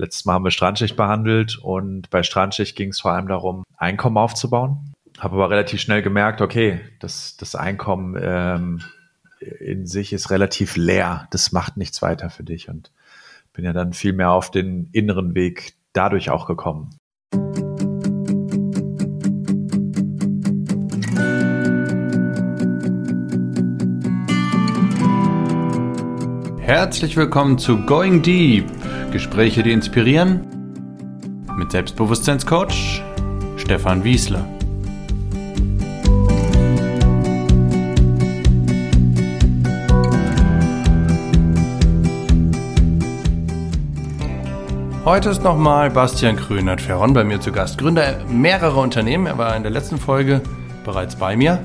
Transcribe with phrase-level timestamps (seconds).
[0.00, 4.16] Letztes Mal haben wir Strandschicht behandelt und bei Strandschicht ging es vor allem darum, Einkommen
[4.16, 4.94] aufzubauen.
[5.18, 8.80] Habe aber relativ schnell gemerkt, okay, das, das Einkommen ähm,
[9.58, 11.26] in sich ist relativ leer.
[11.32, 12.92] Das macht nichts weiter für dich und
[13.52, 16.90] bin ja dann viel mehr auf den inneren Weg dadurch auch gekommen.
[26.60, 28.77] Herzlich willkommen zu Going Deep.
[29.10, 30.40] Gespräche, die inspirieren.
[31.56, 33.02] Mit Selbstbewusstseinscoach
[33.56, 34.46] Stefan Wiesler.
[45.04, 47.78] Heute ist nochmal Bastian Krönert-Ferron bei mir zu Gast.
[47.78, 49.26] Gründer mehrerer Unternehmen.
[49.26, 50.42] Er war in der letzten Folge
[50.84, 51.60] bereits bei mir.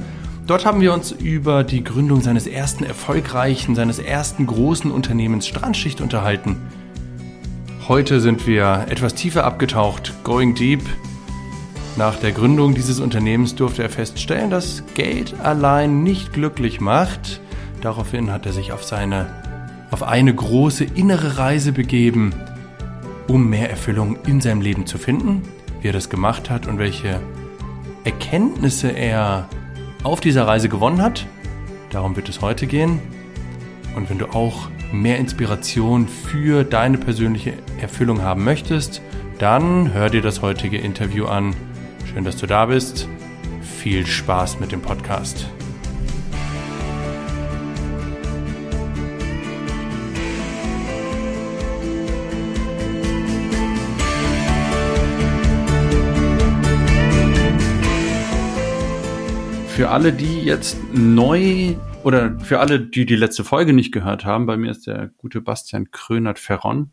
[0.48, 6.00] Dort haben wir uns über die Gründung seines ersten erfolgreichen, seines ersten großen Unternehmens Strandschicht
[6.00, 6.58] unterhalten.
[7.90, 10.82] Heute sind wir etwas tiefer abgetaucht, going deep.
[11.98, 17.42] Nach der Gründung dieses Unternehmens durfte er feststellen, dass Geld allein nicht glücklich macht.
[17.82, 19.28] Daraufhin hat er sich auf seine
[19.92, 22.34] auf eine große innere Reise begeben,
[23.28, 25.42] um mehr Erfüllung in seinem Leben zu finden,
[25.82, 27.20] wie er das gemacht hat und welche
[28.06, 29.50] Erkenntnisse er
[30.04, 31.28] auf dieser Reise gewonnen hat.
[31.90, 33.02] Darum wird es heute gehen.
[33.94, 39.02] Und wenn du auch mehr Inspiration für deine persönliche Erfüllung haben möchtest,
[39.40, 41.56] dann hör dir das heutige Interview an.
[42.14, 43.10] Schön, dass du da bist.
[43.62, 45.48] Viel Spaß mit dem Podcast.
[59.74, 64.46] für alle, die jetzt neu oder für alle, die die letzte Folge nicht gehört haben,
[64.46, 66.92] bei mir ist der gute Bastian Krönert-Ferron.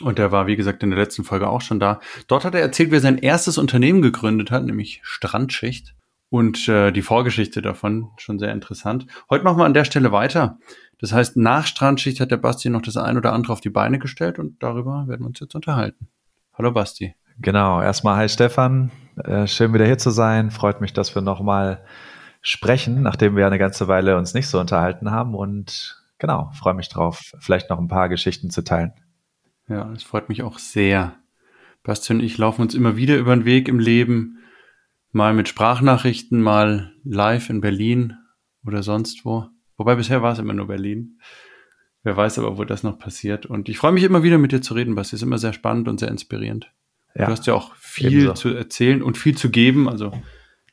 [0.00, 2.00] Und der war, wie gesagt, in der letzten Folge auch schon da.
[2.26, 5.94] Dort hat er erzählt, wie er sein erstes Unternehmen gegründet hat, nämlich Strandschicht.
[6.30, 9.06] Und äh, die Vorgeschichte davon, schon sehr interessant.
[9.30, 10.58] Heute machen wir an der Stelle weiter.
[10.98, 14.00] Das heißt, nach Strandschicht hat der Basti noch das ein oder andere auf die Beine
[14.00, 16.08] gestellt und darüber werden wir uns jetzt unterhalten.
[16.54, 17.14] Hallo Basti.
[17.38, 18.90] Genau, erstmal hi Stefan.
[19.22, 20.50] Äh, schön wieder hier zu sein.
[20.50, 21.84] Freut mich, dass wir nochmal
[22.44, 25.34] sprechen, nachdem wir eine ganze Weile uns nicht so unterhalten haben.
[25.34, 28.92] Und genau, freue mich drauf, vielleicht noch ein paar Geschichten zu teilen.
[29.66, 31.16] Ja, es freut mich auch sehr.
[31.82, 34.38] Bastian und ich laufen uns immer wieder über den Weg im Leben.
[35.10, 38.18] Mal mit Sprachnachrichten, mal live in Berlin
[38.66, 39.46] oder sonst wo.
[39.76, 41.18] Wobei bisher war es immer nur Berlin.
[42.02, 43.46] Wer weiß aber, wo das noch passiert.
[43.46, 45.16] Und ich freue mich immer wieder mit dir zu reden, Basti.
[45.16, 46.70] Ist immer sehr spannend und sehr inspirierend.
[47.14, 48.34] Ja, du hast ja auch viel ebenso.
[48.34, 49.88] zu erzählen und viel zu geben.
[49.88, 50.12] Also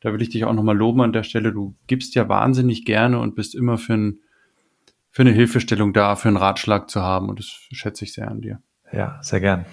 [0.02, 1.54] da will ich dich auch nochmal loben an der Stelle.
[1.54, 4.20] Du gibst ja wahnsinnig gerne und bist immer für, ein,
[5.10, 7.30] für eine Hilfestellung da, für einen Ratschlag zu haben.
[7.30, 8.62] Und das schätze ich sehr an dir.
[8.92, 9.66] Ja, sehr gern.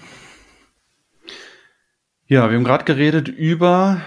[2.27, 4.01] Ja, wir haben gerade geredet über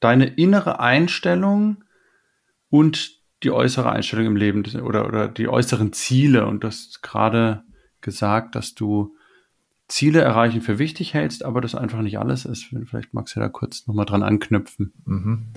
[0.00, 1.84] deine innere Einstellung
[2.70, 6.46] und die äußere Einstellung im Leben oder, oder die äußeren Ziele.
[6.46, 7.64] Und du hast gerade
[8.00, 9.14] gesagt, dass du
[9.90, 12.64] Ziele erreichen für wichtig hältst, aber das einfach nicht alles ist.
[12.64, 14.92] Vielleicht magst du da kurz nochmal dran anknüpfen.
[15.04, 15.52] Mhm.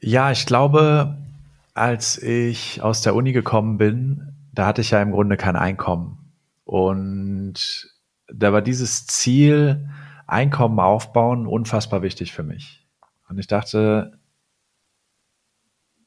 [0.00, 1.18] Ja, ich glaube,
[1.74, 6.32] als ich aus der Uni gekommen bin, da hatte ich ja im Grunde kein Einkommen.
[6.64, 7.90] Und
[8.32, 9.88] da war dieses Ziel,
[10.28, 12.84] Einkommen aufbauen, unfassbar wichtig für mich.
[13.28, 14.18] Und ich dachte,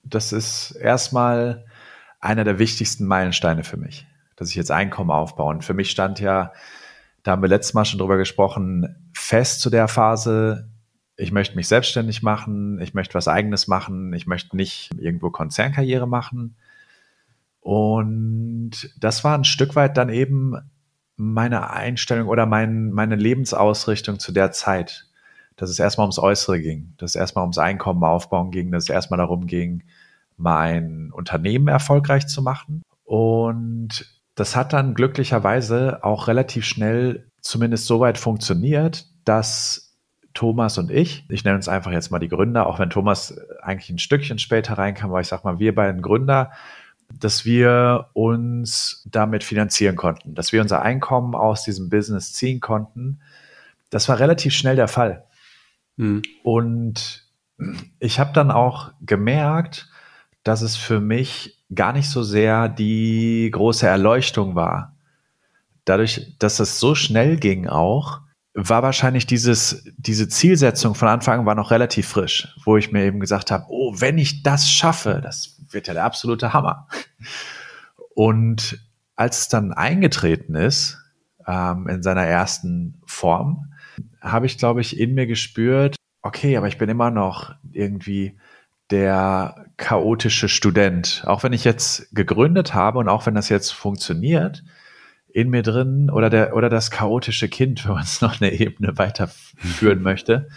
[0.03, 1.65] das ist erstmal
[2.19, 4.08] einer der wichtigsten Meilensteine für mich
[4.39, 5.53] dass ich jetzt Einkommen aufbaue.
[5.53, 6.53] Und für mich stand ja,
[7.23, 10.69] da haben wir letztes Mal schon drüber gesprochen, fest zu der Phase,
[11.17, 16.07] ich möchte mich selbstständig machen, ich möchte was eigenes machen, ich möchte nicht irgendwo Konzernkarriere
[16.07, 16.55] machen.
[17.59, 20.55] Und das war ein Stück weit dann eben
[21.17, 25.07] meine Einstellung oder mein, meine Lebensausrichtung zu der Zeit.
[25.57, 28.89] Dass es erstmal ums Äußere ging, dass es erstmal ums Einkommen aufbauen ging, dass es
[28.89, 29.83] erstmal darum ging,
[30.37, 32.81] mein Unternehmen erfolgreich zu machen.
[33.03, 39.97] Und das hat dann glücklicherweise auch relativ schnell zumindest so weit funktioniert, dass
[40.33, 43.89] Thomas und ich, ich nenne uns einfach jetzt mal die Gründer, auch wenn Thomas eigentlich
[43.89, 46.51] ein Stückchen später reinkam, aber ich sag mal, wir beiden Gründer,
[47.19, 53.19] dass wir uns damit finanzieren konnten, dass wir unser Einkommen aus diesem Business ziehen konnten.
[53.89, 55.25] Das war relativ schnell der Fall.
[55.97, 56.21] Mhm.
[56.43, 57.27] Und
[57.99, 59.89] ich habe dann auch gemerkt,
[60.43, 64.95] dass es für mich gar nicht so sehr die große Erleuchtung war.
[65.85, 68.21] Dadurch, dass es so schnell ging auch,
[68.53, 73.03] war wahrscheinlich dieses, diese Zielsetzung von Anfang an war noch relativ frisch, wo ich mir
[73.05, 76.87] eben gesagt habe, oh, wenn ich das schaffe, das wird ja der absolute Hammer.
[78.15, 78.79] Und
[79.15, 80.97] als es dann eingetreten ist,
[81.47, 83.73] ähm, in seiner ersten Form,
[84.21, 88.37] habe ich, glaube ich, in mir gespürt, okay, aber ich bin immer noch irgendwie
[88.91, 91.23] der chaotische Student.
[91.25, 94.63] Auch wenn ich jetzt gegründet habe und auch wenn das jetzt funktioniert,
[95.31, 98.97] in mir drin oder der oder das chaotische Kind, wenn man es noch eine Ebene
[98.97, 100.49] weiterführen möchte.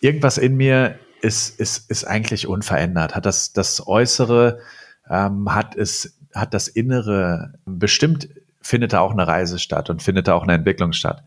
[0.00, 3.14] Irgendwas in mir ist, ist, ist eigentlich unverändert.
[3.14, 4.60] Hat das, das Äußere,
[5.08, 8.28] ähm, hat es, hat das Innere bestimmt
[8.62, 11.24] findet da auch eine Reise statt und findet da auch eine Entwicklung statt.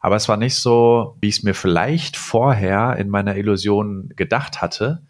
[0.00, 4.60] Aber es war nicht so, wie ich es mir vielleicht vorher in meiner Illusion gedacht
[4.60, 5.02] hatte,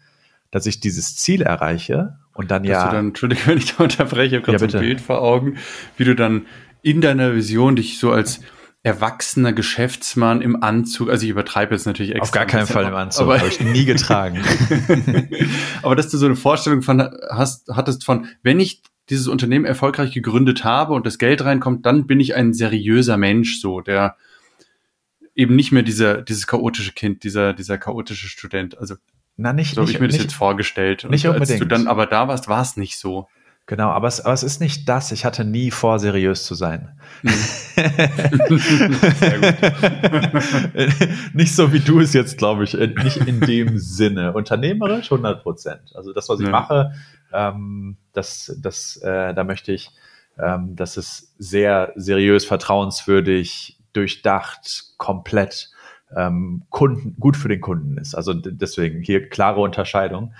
[0.51, 2.85] dass ich dieses Ziel erreiche und dann dass ja.
[2.87, 5.21] Du dann, Entschuldigung, wenn ich da unterbreche, ich habe gerade ja, so ein Bild vor
[5.21, 5.57] Augen,
[5.97, 6.45] wie du dann
[6.81, 8.41] in deiner Vision dich so als
[8.83, 12.21] erwachsener Geschäftsmann im Anzug, also ich übertreibe jetzt natürlich extra.
[12.21, 14.43] Auf gar keinen Fall im Anzug, habe ich nie getragen.
[15.81, 17.01] aber dass du so eine Vorstellung von
[17.31, 22.05] hast, hattest von, wenn ich dieses Unternehmen erfolgreich gegründet habe und das Geld reinkommt, dann
[22.05, 24.17] bin ich ein seriöser Mensch, so, der
[25.33, 28.77] eben nicht mehr dieser, dieses chaotische Kind, dieser, dieser chaotische Student.
[28.77, 28.95] Also,
[29.37, 31.05] Na, nicht, so habe ich mir nicht, das jetzt vorgestellt.
[31.09, 31.51] Nicht und unbedingt.
[31.51, 33.27] Als du dann aber da warst, war es nicht so.
[33.67, 35.11] Genau, aber es, aber es ist nicht das.
[35.11, 36.99] Ich hatte nie vor, seriös zu sein.
[37.23, 37.31] Mhm.
[41.33, 44.33] nicht so wie du es jetzt, glaube ich, nicht in dem Sinne.
[44.33, 45.95] Unternehmerisch 100 Prozent.
[45.95, 46.51] Also das, was ich ja.
[46.51, 46.93] mache,
[47.33, 49.89] ähm, das, das, äh, da möchte ich,
[50.37, 55.71] ähm, dass es sehr seriös, vertrauenswürdig, durchdacht, komplett
[56.15, 58.15] ähm, Kunden, gut für den Kunden ist.
[58.15, 60.33] Also deswegen hier klare Unterscheidung.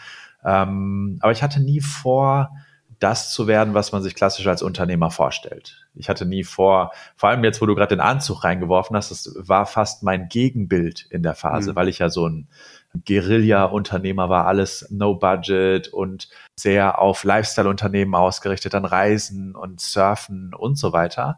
[0.44, 2.52] Ähm, aber ich hatte nie vor,
[3.00, 5.86] das zu werden, was man sich klassisch als Unternehmer vorstellt.
[5.96, 9.36] Ich hatte nie vor, vor allem jetzt, wo du gerade den Anzug reingeworfen hast, das
[9.38, 11.76] war fast mein Gegenbild in der Phase, mhm.
[11.76, 12.48] weil ich ja so ein
[13.06, 20.78] Guerilla-Unternehmer war, alles no budget und sehr auf Lifestyle-Unternehmen ausgerichtet, an Reisen und Surfen und
[20.78, 21.38] so weiter.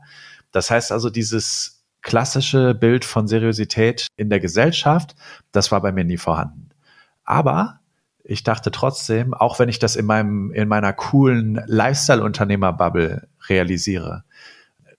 [0.52, 5.16] Das heißt also, dieses klassische Bild von Seriosität in der Gesellschaft,
[5.52, 6.70] das war bei mir nie vorhanden.
[7.24, 7.80] Aber
[8.24, 14.24] ich dachte trotzdem, auch wenn ich das in meinem, in meiner coolen Lifestyle-Unternehmer-Bubble realisiere,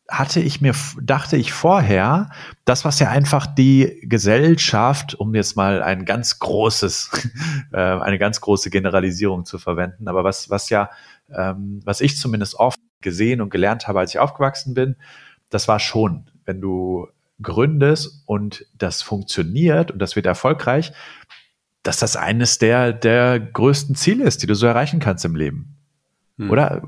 [0.08, 2.30] hatte ich mir, dachte ich vorher,
[2.64, 7.10] das, was ja einfach die Gesellschaft, um jetzt mal ein ganz großes,
[7.72, 10.88] äh, eine ganz große Generalisierung zu verwenden, aber was, was ja,
[11.30, 14.96] ähm, was ich zumindest oft gesehen und gelernt habe, als ich aufgewachsen bin,
[15.50, 17.06] das war schon, wenn du
[17.42, 20.92] gründest und das funktioniert und das wird erfolgreich,
[21.82, 25.76] dass das eines der, der größten Ziele ist, die du so erreichen kannst im Leben.
[26.38, 26.50] Hm.
[26.50, 26.82] Oder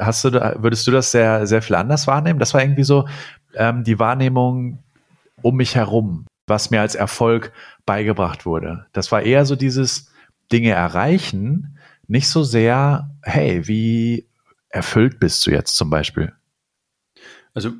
[0.00, 2.40] hast du, würdest du das sehr, sehr viel anders wahrnehmen?
[2.40, 3.08] Das war irgendwie so
[3.54, 4.80] ähm, die Wahrnehmung
[5.42, 7.52] um mich herum, was mir als Erfolg
[7.86, 8.86] beigebracht wurde.
[8.92, 10.10] Das war eher so dieses
[10.50, 11.78] Dinge erreichen,
[12.08, 14.26] nicht so sehr, hey, wie
[14.70, 16.32] erfüllt bist du jetzt zum Beispiel?
[17.54, 17.70] Also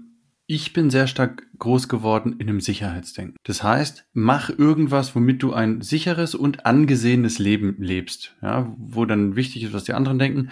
[0.54, 3.36] ich bin sehr stark groß geworden in einem Sicherheitsdenken.
[3.42, 9.34] Das heißt, mach irgendwas, womit du ein sicheres und angesehenes Leben lebst, ja, wo dann
[9.34, 10.50] wichtig ist, was die anderen denken.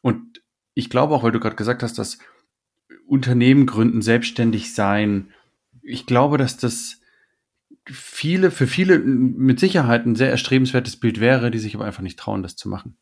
[0.00, 0.42] Und
[0.74, 2.18] ich glaube auch, weil du gerade gesagt hast, dass
[3.06, 5.28] Unternehmen gründen, selbstständig sein.
[5.80, 7.00] Ich glaube, dass das
[7.84, 12.18] viele, für viele mit Sicherheit ein sehr erstrebenswertes Bild wäre, die sich aber einfach nicht
[12.18, 12.96] trauen, das zu machen.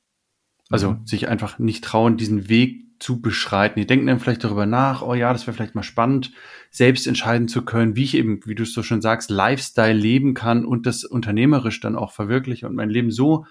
[0.69, 1.07] Also mhm.
[1.07, 3.79] sich einfach nicht trauen, diesen Weg zu beschreiten.
[3.79, 6.33] Die denken dann vielleicht darüber nach, oh ja, das wäre vielleicht mal spannend,
[6.71, 10.35] selbst entscheiden zu können, wie ich eben, wie du es so schön sagst, Lifestyle leben
[10.35, 13.47] kann und das unternehmerisch dann auch verwirkliche und mein Leben so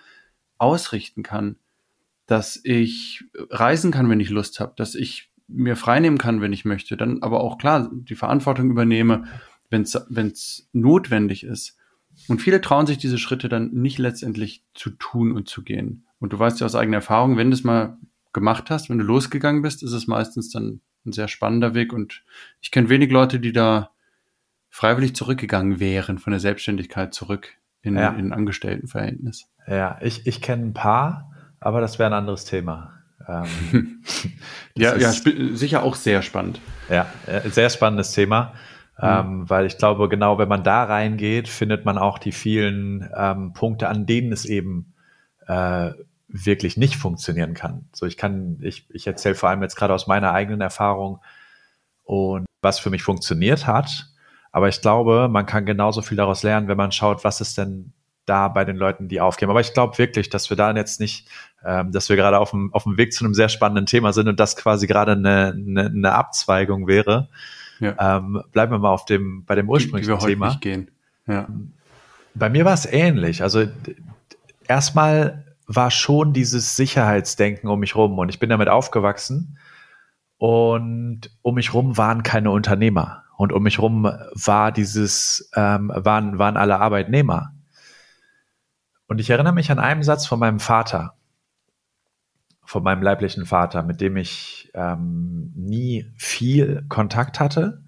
[0.57, 1.57] ausrichten kann,
[2.25, 6.65] dass ich reisen kann, wenn ich Lust habe, dass ich mir freinehmen kann, wenn ich
[6.65, 9.25] möchte, dann aber auch klar die Verantwortung übernehme,
[9.69, 11.77] wenn es notwendig ist.
[12.27, 16.05] Und viele trauen sich diese Schritte dann nicht letztendlich zu tun und zu gehen.
[16.19, 17.97] Und du weißt ja aus eigener Erfahrung, wenn das mal
[18.33, 21.93] gemacht hast, wenn du losgegangen bist, ist es meistens dann ein sehr spannender Weg.
[21.93, 22.23] Und
[22.61, 23.91] ich kenne wenig Leute, die da
[24.69, 28.09] freiwillig zurückgegangen wären, von der Selbstständigkeit zurück in, ja.
[28.09, 29.47] in Angestelltenverhältnis.
[29.67, 32.93] Ja, ich, ich kenne ein paar, aber das wäre ein anderes Thema.
[33.27, 34.01] Ähm,
[34.75, 36.59] ja, ja, sicher auch sehr spannend.
[36.89, 38.53] Ja, äh, sehr spannendes Thema.
[38.97, 39.07] Mhm.
[39.07, 43.53] Ähm, weil ich glaube, genau wenn man da reingeht, findet man auch die vielen ähm,
[43.53, 44.93] Punkte, an denen es eben
[45.47, 45.91] äh,
[46.33, 47.85] wirklich nicht funktionieren kann.
[47.93, 51.19] So, ich kann, ich, ich erzähle vor allem jetzt gerade aus meiner eigenen Erfahrung
[52.03, 54.07] und was für mich funktioniert hat.
[54.51, 57.93] Aber ich glaube, man kann genauso viel daraus lernen, wenn man schaut, was ist denn
[58.25, 59.51] da bei den Leuten, die aufgeben.
[59.51, 61.27] Aber ich glaube wirklich, dass wir da jetzt nicht,
[61.63, 64.27] ähm, dass wir gerade auf dem, auf dem Weg zu einem sehr spannenden Thema sind
[64.27, 67.29] und das quasi gerade eine, eine, eine Abzweigung wäre.
[67.79, 68.17] Ja.
[68.17, 70.57] Ähm, bleiben wir mal auf dem, bei dem ursprünglichen die, die Thema.
[70.61, 70.89] gehen.
[71.27, 71.47] Ja.
[72.33, 73.43] Bei mir war es ähnlich.
[73.43, 73.65] Also
[74.67, 78.17] erstmal war schon dieses Sicherheitsdenken um mich rum.
[78.19, 79.57] Und ich bin damit aufgewachsen.
[80.37, 83.23] Und um mich rum waren keine Unternehmer.
[83.37, 87.53] Und um mich rum war dieses, ähm, waren, waren alle Arbeitnehmer.
[89.07, 91.15] Und ich erinnere mich an einen Satz von meinem Vater,
[92.63, 97.83] von meinem leiblichen Vater, mit dem ich ähm, nie viel Kontakt hatte,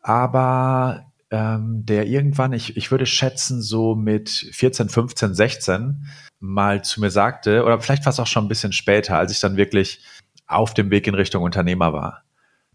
[0.00, 6.06] aber ähm, der irgendwann, ich, ich würde schätzen, so mit 14, 15, 16
[6.40, 9.40] mal zu mir sagte, oder vielleicht war es auch schon ein bisschen später, als ich
[9.40, 10.04] dann wirklich
[10.46, 12.24] auf dem Weg in Richtung Unternehmer war.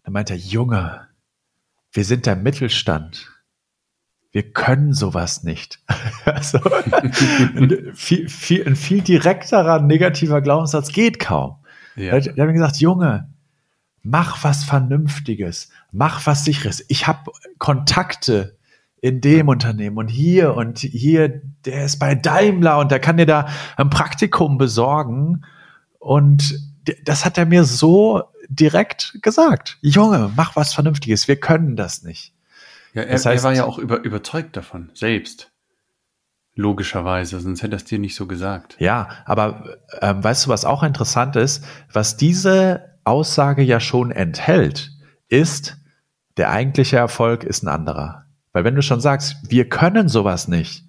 [0.04, 1.08] Da meinte er, Junge,
[1.92, 3.30] wir sind der Mittelstand.
[4.30, 5.80] Wir können sowas nicht.
[6.24, 11.56] also, ein, viel, viel, ein viel direkterer negativer Glaubenssatz geht kaum.
[11.96, 12.18] Ja.
[12.18, 13.32] Der, hat mir gesagt, Junge,
[14.06, 16.84] mach was Vernünftiges, mach was Sicheres.
[16.88, 18.56] Ich habe Kontakte
[19.00, 23.26] in dem Unternehmen und hier und hier, der ist bei Daimler und der kann dir
[23.26, 25.44] da ein Praktikum besorgen.
[25.98, 26.58] Und
[27.04, 29.76] das hat er mir so direkt gesagt.
[29.80, 32.32] Junge, mach was Vernünftiges, wir können das nicht.
[32.94, 35.50] Ja, er, das heißt, er war ja auch über, überzeugt davon, selbst.
[36.54, 38.76] Logischerweise, sonst hätte er es dir nicht so gesagt.
[38.78, 41.64] Ja, aber ähm, weißt du, was auch interessant ist?
[41.92, 44.92] Was diese Aussage ja schon enthält,
[45.28, 45.76] ist,
[46.36, 48.26] der eigentliche Erfolg ist ein anderer.
[48.52, 50.84] Weil wenn du schon sagst, wir können sowas nicht,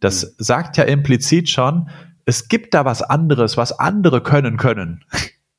[0.00, 0.28] das mhm.
[0.38, 1.88] sagt ja implizit schon,
[2.26, 5.04] es gibt da was anderes, was andere können können.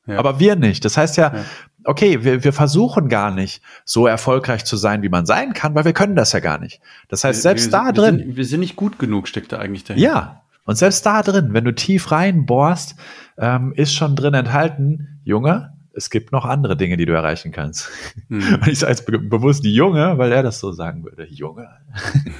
[0.07, 0.19] Ja.
[0.19, 0.85] Aber wir nicht.
[0.85, 1.43] Das heißt ja, ja.
[1.83, 5.83] okay, wir, wir versuchen gar nicht so erfolgreich zu sein, wie man sein kann, weil
[5.83, 6.79] wir können das ja gar nicht.
[7.07, 8.17] Das heißt, selbst wir, da wir drin.
[8.19, 10.07] Sind, wir sind nicht gut genug, steckt da eigentlich dahinter.
[10.07, 10.43] Ja.
[10.65, 12.95] Und selbst da drin, wenn du tief reinbohrst,
[13.39, 17.89] ähm, ist schon drin enthalten, Junge, es gibt noch andere Dinge, die du erreichen kannst.
[18.29, 18.55] Hm.
[18.61, 21.25] Und ich sage jetzt be bewusst Junge, weil er das so sagen würde.
[21.25, 21.69] Junge.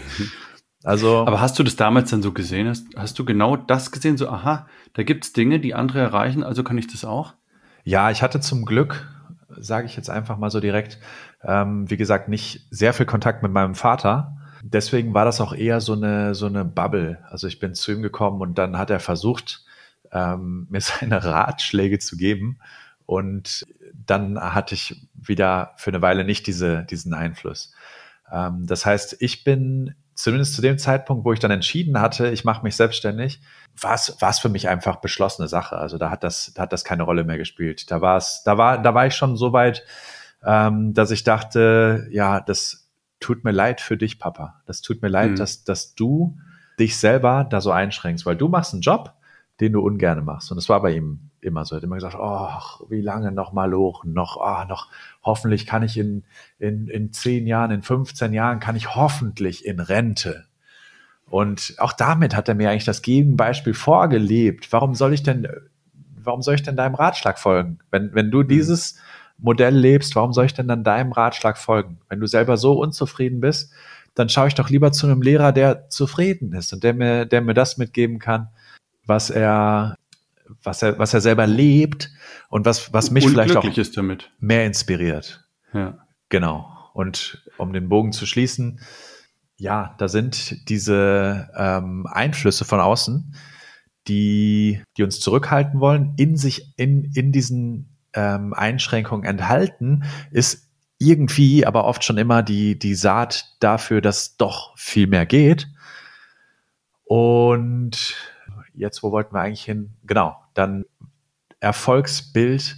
[0.84, 1.26] also.
[1.26, 2.68] Aber hast du das damals dann so gesehen?
[2.68, 4.18] Hast, hast du genau das gesehen?
[4.18, 7.34] So, aha, da gibt es Dinge, die andere erreichen, also kann ich das auch?
[7.84, 9.08] Ja, ich hatte zum Glück,
[9.58, 11.00] sage ich jetzt einfach mal so direkt,
[11.44, 14.38] ähm, wie gesagt, nicht sehr viel Kontakt mit meinem Vater.
[14.64, 17.20] Deswegen war das auch eher so eine, so eine Bubble.
[17.30, 19.64] Also ich bin zu ihm gekommen und dann hat er versucht,
[20.12, 22.60] ähm, mir seine Ratschläge zu geben.
[23.06, 27.74] Und dann hatte ich wieder für eine Weile nicht diese, diesen Einfluss.
[28.32, 32.46] Ähm, das heißt, ich bin zumindest zu dem Zeitpunkt, wo ich dann entschieden hatte, ich
[32.46, 33.42] mache mich selbstständig,
[33.82, 35.78] war es für mich einfach beschlossene Sache.
[35.78, 37.92] Also da hat das, da hat das keine Rolle mehr gespielt.
[37.92, 39.84] Da war es, da war, da war ich schon so weit,
[40.44, 44.62] ähm, dass ich dachte, ja, das tut mir leid für dich, Papa.
[44.66, 45.36] Das tut mir leid, mhm.
[45.36, 46.38] dass, dass du
[46.80, 49.15] dich selber da so einschränkst, weil du machst einen Job,
[49.60, 50.52] den du ungern machst.
[50.52, 51.76] Und das war bei ihm immer so.
[51.76, 54.90] Er hat immer gesagt, oh, wie lange noch mal hoch, noch, oh, noch,
[55.24, 56.24] hoffentlich kann ich in,
[56.60, 60.46] in, in zehn Jahren, in 15 Jahren kann ich hoffentlich in Rente.
[61.28, 64.72] Und auch damit hat er mir eigentlich das Gegenbeispiel vorgelebt.
[64.72, 65.48] Warum soll ich denn,
[66.22, 67.80] warum soll ich denn deinem Ratschlag folgen?
[67.92, 68.48] Wenn, wenn du mhm.
[68.48, 69.00] dieses
[69.38, 72.00] Modell lebst, warum soll ich denn dann deinem Ratschlag folgen?
[72.10, 73.74] Wenn du selber so unzufrieden bist,
[74.14, 77.42] dann schaue ich doch lieber zu einem Lehrer, der zufrieden ist und der mir, der
[77.42, 78.50] mir das mitgeben kann,
[79.06, 79.96] was er,
[80.64, 82.10] was er, was er selber lebt
[82.50, 83.64] und was, was mich vielleicht auch
[84.40, 85.46] mehr inspiriert.
[85.74, 85.98] Ja.
[86.30, 86.72] Genau.
[86.94, 88.80] Und um den Bogen zu schließen,
[89.58, 93.36] ja, da sind diese ähm, Einflüsse von außen,
[94.08, 101.66] die, die uns zurückhalten wollen, in sich, in, in diesen ähm, Einschränkungen enthalten, ist irgendwie,
[101.66, 105.68] aber oft schon immer die, die Saat dafür, dass doch viel mehr geht.
[107.04, 108.16] Und
[108.78, 109.92] jetzt, wo wollten wir eigentlich hin?
[110.06, 110.86] Genau, dann
[111.60, 112.78] Erfolgsbild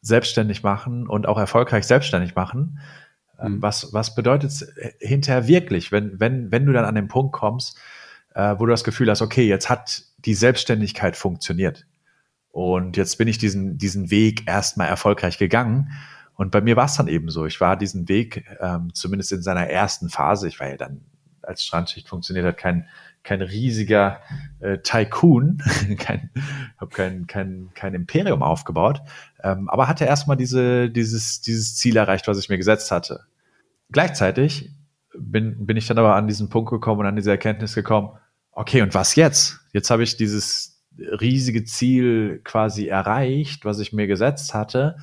[0.00, 2.80] selbstständig machen und auch erfolgreich selbstständig machen.
[3.40, 3.62] Ähm, mhm.
[3.62, 7.32] Was, was bedeutet es äh, hinterher wirklich, wenn, wenn, wenn du dann an den Punkt
[7.32, 7.78] kommst,
[8.34, 11.86] äh, wo du das Gefühl hast, okay, jetzt hat die Selbstständigkeit funktioniert.
[12.50, 15.90] Und jetzt bin ich diesen, diesen Weg erstmal erfolgreich gegangen.
[16.34, 17.46] Und bei mir war es dann eben so.
[17.46, 21.02] Ich war diesen Weg, ähm, zumindest in seiner ersten Phase, ich war ja dann
[21.42, 22.88] als Strandschicht funktioniert hat, kein,
[23.24, 24.20] kein riesiger
[24.60, 25.62] äh, Tycoon,
[25.98, 26.30] kein,
[26.78, 29.00] habe kein, kein, kein Imperium aufgebaut,
[29.42, 33.20] ähm, aber hatte erstmal diese, dieses, dieses Ziel erreicht, was ich mir gesetzt hatte.
[33.90, 34.70] Gleichzeitig
[35.16, 38.10] bin, bin ich dann aber an diesen Punkt gekommen und an diese Erkenntnis gekommen,
[38.50, 39.60] okay, und was jetzt?
[39.72, 44.96] Jetzt habe ich dieses riesige Ziel quasi erreicht, was ich mir gesetzt hatte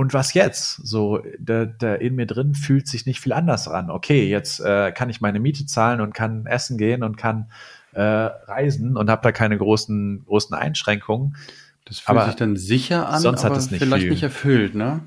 [0.00, 0.76] und was jetzt?
[0.76, 3.90] So, der, der in mir drin fühlt sich nicht viel anders an.
[3.90, 7.50] Okay, jetzt äh, kann ich meine Miete zahlen und kann essen gehen und kann
[7.92, 11.36] äh, reisen und habe da keine großen, großen Einschränkungen.
[11.84, 14.10] Das fühlt aber sich dann sicher an, sonst hat es nicht vielleicht viel.
[14.10, 15.02] nicht erfüllt, ne?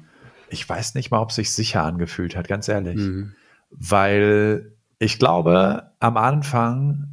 [0.50, 2.98] Ich weiß nicht mal, ob es sich sicher angefühlt hat, ganz ehrlich.
[2.98, 3.34] Mhm.
[3.72, 7.08] Weil ich glaube, am Anfang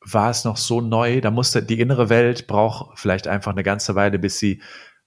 [0.00, 3.96] war es noch so neu, da musste die innere Welt braucht vielleicht einfach eine ganze
[3.96, 4.62] Weile, bis sie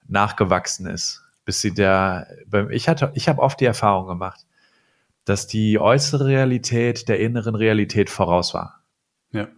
[0.06, 2.28] nachgewachsen ist bis sie der,
[2.70, 4.46] ich hatte, ich habe oft die Erfahrung gemacht,
[5.24, 8.84] dass die äußere Realität der inneren Realität voraus war.
[9.32, 9.48] Ja.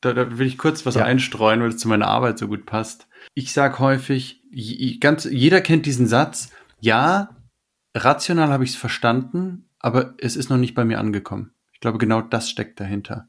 [0.00, 1.04] Da, da will ich kurz was ja.
[1.04, 3.06] einstreuen, weil es zu meiner Arbeit so gut passt.
[3.34, 4.42] Ich sage häufig,
[4.98, 6.50] ganz, jeder kennt diesen Satz,
[6.80, 7.36] ja,
[7.94, 11.52] rational habe ich es verstanden, aber es ist noch nicht bei mir angekommen.
[11.74, 13.28] Ich glaube, genau das steckt dahinter.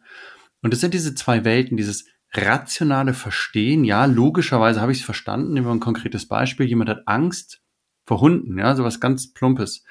[0.63, 3.83] Und es sind diese zwei Welten, dieses rationale Verstehen.
[3.83, 5.53] Ja, logischerweise habe ich es verstanden.
[5.53, 6.65] Nehmen wir ein konkretes Beispiel.
[6.65, 7.61] Jemand hat Angst
[8.07, 9.83] vor Hunden, ja, sowas ganz Plumpes.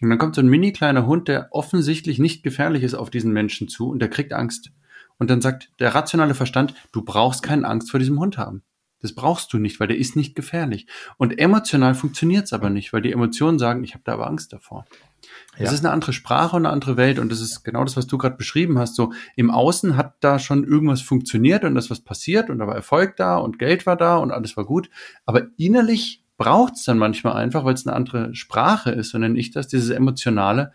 [0.00, 3.32] Und dann kommt so ein mini kleiner Hund, der offensichtlich nicht gefährlich ist auf diesen
[3.32, 4.72] Menschen zu und der kriegt Angst.
[5.18, 8.62] Und dann sagt der rationale Verstand, du brauchst keine Angst vor diesem Hund haben.
[9.02, 10.86] Das brauchst du nicht, weil der ist nicht gefährlich.
[11.18, 14.52] Und emotional funktioniert es aber nicht, weil die Emotionen sagen, ich habe da aber Angst
[14.52, 14.86] davor.
[15.54, 15.72] Es ja.
[15.72, 18.16] ist eine andere Sprache und eine andere Welt und das ist genau das, was du
[18.16, 18.96] gerade beschrieben hast.
[18.96, 22.66] So im Außen hat da schon irgendwas funktioniert und da ist was passiert und da
[22.66, 24.88] war Erfolg da und Geld war da und alles war gut.
[25.26, 29.38] Aber innerlich braucht es dann manchmal einfach, weil es eine andere Sprache ist, so nenne
[29.38, 30.72] ich das, dieses Emotionale,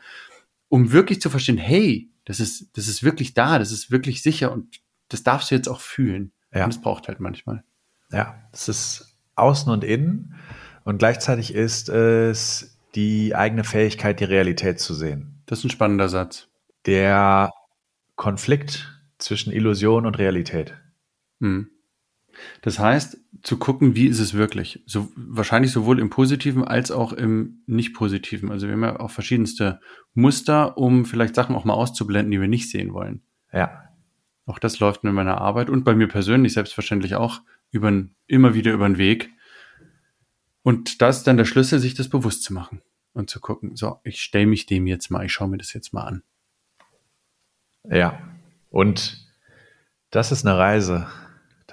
[0.70, 4.52] um wirklich zu verstehen, hey, das ist, das ist wirklich da, das ist wirklich sicher
[4.52, 4.80] und
[5.10, 6.34] das darfst du jetzt auch fühlen.
[6.54, 6.66] Ja.
[6.66, 7.64] Und das braucht halt manchmal.
[8.12, 10.36] Ja, es ist außen und innen
[10.84, 15.42] und gleichzeitig ist es die eigene Fähigkeit, die Realität zu sehen.
[15.48, 16.48] Das ist ein spannender Satz.
[16.86, 17.50] Der
[18.16, 20.76] Konflikt zwischen Illusion und Realität.
[21.40, 21.72] Hm.
[22.62, 24.84] Das heißt, zu gucken, wie ist es wirklich?
[24.86, 28.52] So, wahrscheinlich sowohl im Positiven als auch im Nicht-Positiven.
[28.52, 29.80] Also wir haben ja auch verschiedenste
[30.14, 33.22] Muster, um vielleicht Sachen auch mal auszublenden, die wir nicht sehen wollen.
[33.54, 33.84] Ja.
[34.46, 37.92] Auch das läuft in meiner Arbeit und bei mir persönlich selbstverständlich auch über,
[38.28, 39.32] immer wieder über den Weg.
[40.62, 42.82] Und das ist dann der Schlüssel, sich das bewusst zu machen
[43.14, 45.94] und zu gucken, so, ich stelle mich dem jetzt mal, ich schaue mir das jetzt
[45.94, 46.24] mal an.
[47.90, 48.20] Ja,
[48.70, 49.26] und
[50.10, 51.08] das ist eine Reise.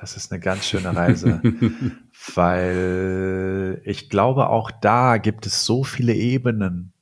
[0.03, 1.41] Das ist eine ganz schöne Reise,
[2.35, 6.93] weil ich glaube, auch da gibt es so viele Ebenen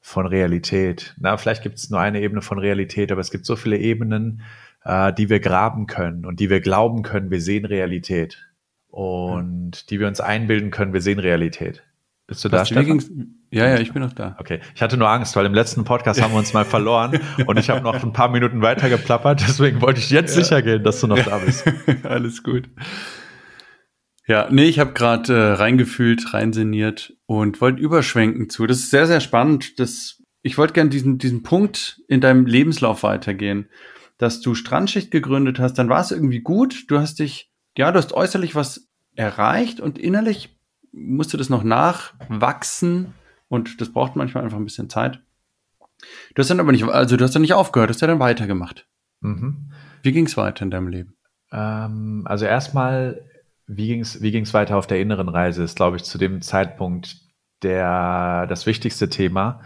[0.00, 1.14] von Realität.
[1.20, 4.40] Na, vielleicht gibt es nur eine Ebene von Realität, aber es gibt so viele Ebenen,
[4.82, 8.38] äh, die wir graben können und die wir glauben können, wir sehen Realität.
[8.88, 11.82] Und die wir uns einbilden können, wir sehen Realität.
[12.26, 13.34] Bist du Was, da, Stefan?
[13.50, 14.36] Ja, ja, ich bin noch da.
[14.38, 17.58] Okay, ich hatte nur Angst, weil im letzten Podcast haben wir uns mal verloren und
[17.58, 20.42] ich habe noch ein paar Minuten weiter geplappert, deswegen wollte ich jetzt ja.
[20.42, 21.64] sicher gehen, dass du noch da bist.
[22.04, 22.68] Alles gut.
[24.26, 28.66] Ja, nee, ich habe gerade äh, reingefühlt, reinsinniert und wollte überschwenken zu.
[28.66, 29.80] Das ist sehr, sehr spannend.
[29.80, 33.68] Das, ich wollte gerne diesen, diesen Punkt in deinem Lebenslauf weitergehen,
[34.18, 36.84] dass du Strandschicht gegründet hast, dann war es irgendwie gut.
[36.88, 40.56] Du hast dich, ja, du hast äußerlich was erreicht und innerlich
[40.92, 43.14] musste das noch nachwachsen
[43.48, 45.20] und das braucht manchmal einfach ein bisschen Zeit.
[46.34, 48.18] Du hast dann aber nicht, also du hast dann nicht aufgehört, du hast ja dann
[48.18, 48.86] weitergemacht.
[49.20, 49.72] Mhm.
[50.02, 51.16] Wie ging es weiter in deinem Leben?
[51.52, 53.22] Ähm, also erstmal,
[53.66, 56.42] wie ging es wie ging's weiter auf der inneren Reise, ist, glaube ich, zu dem
[56.42, 57.16] Zeitpunkt
[57.62, 59.60] der, das wichtigste Thema.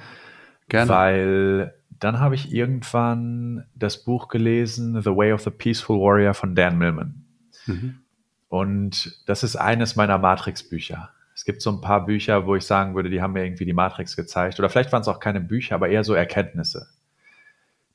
[0.68, 0.90] Gerne.
[0.90, 6.54] Weil dann habe ich irgendwann das Buch gelesen, The Way of the Peaceful Warrior von
[6.54, 7.24] Dan Millman.
[7.66, 8.00] Mhm.
[8.48, 11.10] Und das ist eines meiner Matrix-Bücher
[11.46, 14.16] gibt so ein paar Bücher, wo ich sagen würde, die haben mir irgendwie die Matrix
[14.16, 14.58] gezeigt.
[14.58, 16.88] Oder vielleicht waren es auch keine Bücher, aber eher so Erkenntnisse,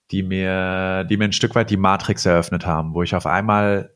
[0.09, 3.93] die mir, die mir ein Stück weit die Matrix eröffnet haben, wo ich auf einmal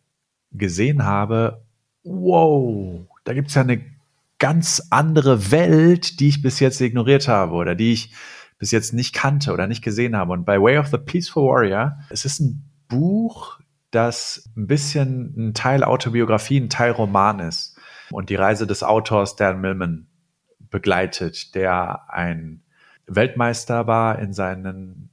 [0.52, 1.64] gesehen habe,
[2.04, 3.84] wow, da gibt es ja eine
[4.40, 8.14] ganz andere Welt, die ich bis jetzt ignoriert habe oder die ich
[8.60, 10.34] bis jetzt nicht kannte oder nicht gesehen habe.
[10.34, 13.60] Und bei Way of the Peaceful Warrior, es ist ein Buch,
[13.92, 17.75] das ein bisschen ein Teil Autobiografie, ein Teil Roman ist
[18.12, 20.08] und die Reise des Autors Dan Millman
[20.70, 22.64] begleitet, der ein
[23.08, 25.10] Weltmeister war in seinen,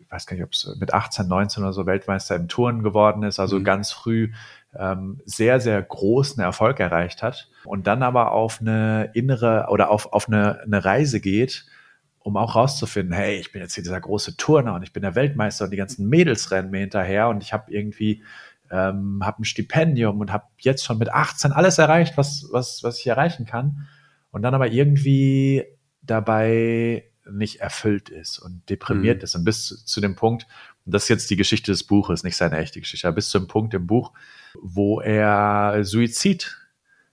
[0.00, 3.22] ich weiß gar nicht, ob es mit 18, 19 oder so Weltmeister im Touren geworden
[3.22, 3.64] ist, also mhm.
[3.64, 4.32] ganz früh
[4.76, 10.12] ähm, sehr, sehr großen Erfolg erreicht hat und dann aber auf eine innere oder auf,
[10.12, 11.66] auf eine, eine Reise geht,
[12.18, 15.14] um auch rauszufinden, hey, ich bin jetzt hier dieser große Turner und ich bin der
[15.14, 18.22] Weltmeister und die ganzen Mädels rennen mir hinterher und ich habe irgendwie
[18.74, 22.98] ähm, habe ein Stipendium und habe jetzt schon mit 18 alles erreicht, was, was, was
[22.98, 23.86] ich erreichen kann.
[24.32, 25.62] Und dann aber irgendwie
[26.02, 29.24] dabei nicht erfüllt ist und deprimiert mhm.
[29.24, 29.34] ist.
[29.36, 30.46] Und bis zu, zu dem Punkt,
[30.84, 33.38] und das ist jetzt die Geschichte des Buches, nicht seine echte Geschichte, aber bis zu
[33.38, 34.12] dem Punkt im Buch,
[34.60, 36.58] wo er Suizid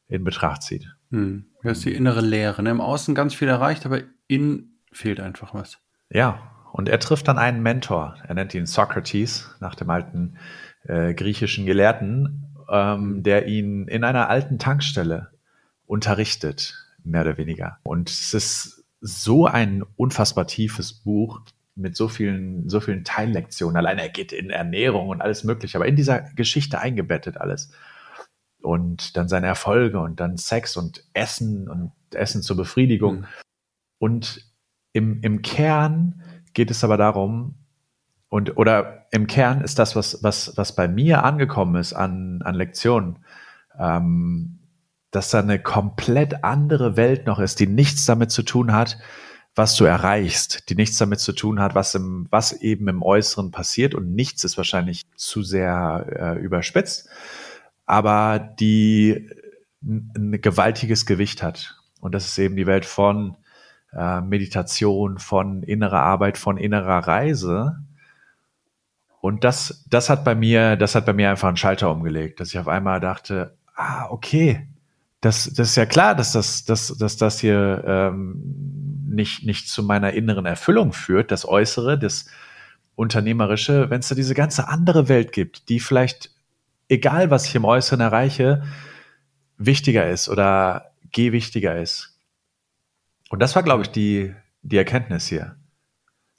[0.07, 0.87] in Betracht zieht.
[1.11, 1.45] Mhm.
[1.61, 2.63] Das ist die innere Leere.
[2.63, 2.71] Ne?
[2.71, 5.77] Im Außen ganz viel erreicht, aber innen fehlt einfach was.
[6.09, 8.15] Ja, und er trifft dann einen Mentor.
[8.27, 10.37] Er nennt ihn Socrates, nach dem alten
[10.83, 15.31] äh, griechischen Gelehrten, ähm, der ihn in einer alten Tankstelle
[15.85, 17.77] unterrichtet, mehr oder weniger.
[17.83, 21.41] Und es ist so ein unfassbar tiefes Buch
[21.75, 23.77] mit so vielen, so vielen Teillektionen.
[23.77, 27.71] Allein er geht in Ernährung und alles Mögliche, aber in dieser Geschichte eingebettet alles.
[28.61, 33.21] Und dann seine Erfolge und dann Sex und Essen und Essen zur Befriedigung.
[33.21, 33.25] Mhm.
[33.97, 34.51] Und
[34.93, 36.21] im, im Kern
[36.53, 37.55] geht es aber darum,
[38.31, 42.55] und oder im Kern ist das, was, was, was bei mir angekommen ist an, an
[42.55, 43.17] Lektionen,
[43.77, 44.59] ähm,
[45.11, 48.97] dass da eine komplett andere Welt noch ist, die nichts damit zu tun hat,
[49.53, 53.51] was du erreichst, die nichts damit zu tun hat, was im, was eben im Äußeren
[53.51, 57.09] passiert und nichts ist wahrscheinlich zu sehr äh, überspitzt,
[57.85, 59.29] aber die
[59.81, 61.75] ein gewaltiges Gewicht hat.
[61.99, 63.35] Und das ist eben die Welt von
[63.91, 67.75] äh, Meditation, von innerer Arbeit, von innerer Reise.
[69.21, 72.49] Und das, das hat bei mir, das hat bei mir einfach einen Schalter umgelegt, dass
[72.49, 74.67] ich auf einmal dachte, ah, okay,
[75.21, 79.83] das, das ist ja klar, dass das, dass, dass das hier ähm, nicht, nicht zu
[79.83, 82.25] meiner inneren Erfüllung führt, das Äußere, das
[82.95, 86.31] Unternehmerische, wenn es da diese ganze andere Welt gibt, die vielleicht,
[86.89, 88.63] egal was ich im Äußeren erreiche,
[89.57, 92.17] wichtiger ist oder gewichtiger ist.
[93.29, 95.55] Und das war, glaube ich, die, die Erkenntnis hier.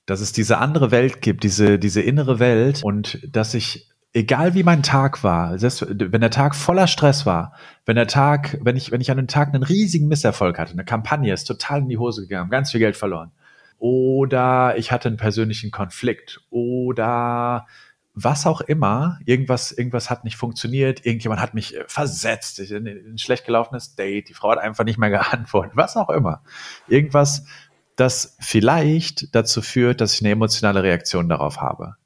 [0.06, 4.62] Dass es diese andere Welt gibt, diese, diese innere Welt und dass ich egal wie
[4.62, 7.54] mein Tag war, selbst wenn der Tag voller Stress war,
[7.86, 10.84] wenn der Tag, wenn ich, wenn ich an einem Tag einen riesigen Misserfolg hatte, eine
[10.84, 13.32] Kampagne ist total in die Hose gegangen, ganz viel Geld verloren.
[13.78, 16.40] Oder ich hatte einen persönlichen Konflikt.
[16.50, 17.66] Oder
[18.14, 23.18] was auch immer, irgendwas, irgendwas hat nicht funktioniert, irgendjemand hat mich äh, versetzt, in ein
[23.18, 26.42] schlecht gelaufenes Date, die Frau hat einfach nicht mehr geantwortet, was auch immer.
[26.86, 27.46] Irgendwas,
[27.96, 31.96] das vielleicht dazu führt, dass ich eine emotionale Reaktion darauf habe.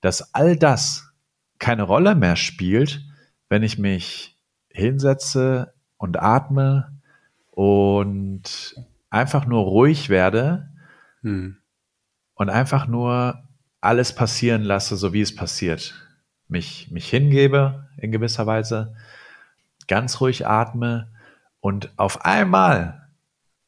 [0.00, 1.12] Dass all das
[1.58, 3.02] keine Rolle mehr spielt,
[3.48, 4.36] wenn ich mich
[4.70, 6.92] hinsetze und atme
[7.50, 8.76] und
[9.10, 10.68] einfach nur ruhig werde
[11.22, 11.56] hm.
[12.34, 13.42] und einfach nur
[13.80, 15.94] alles passieren lasse, so wie es passiert.
[16.46, 18.94] Mich, mich hingebe in gewisser Weise,
[19.88, 21.10] ganz ruhig atme
[21.60, 23.07] und auf einmal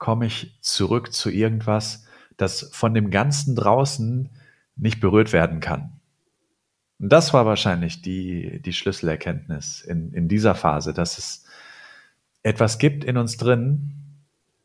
[0.01, 4.31] komme ich zurück zu irgendwas, das von dem Ganzen draußen
[4.75, 6.01] nicht berührt werden kann.
[6.99, 11.45] Und das war wahrscheinlich die, die Schlüsselerkenntnis in, in dieser Phase, dass es
[12.43, 13.93] etwas gibt in uns drin,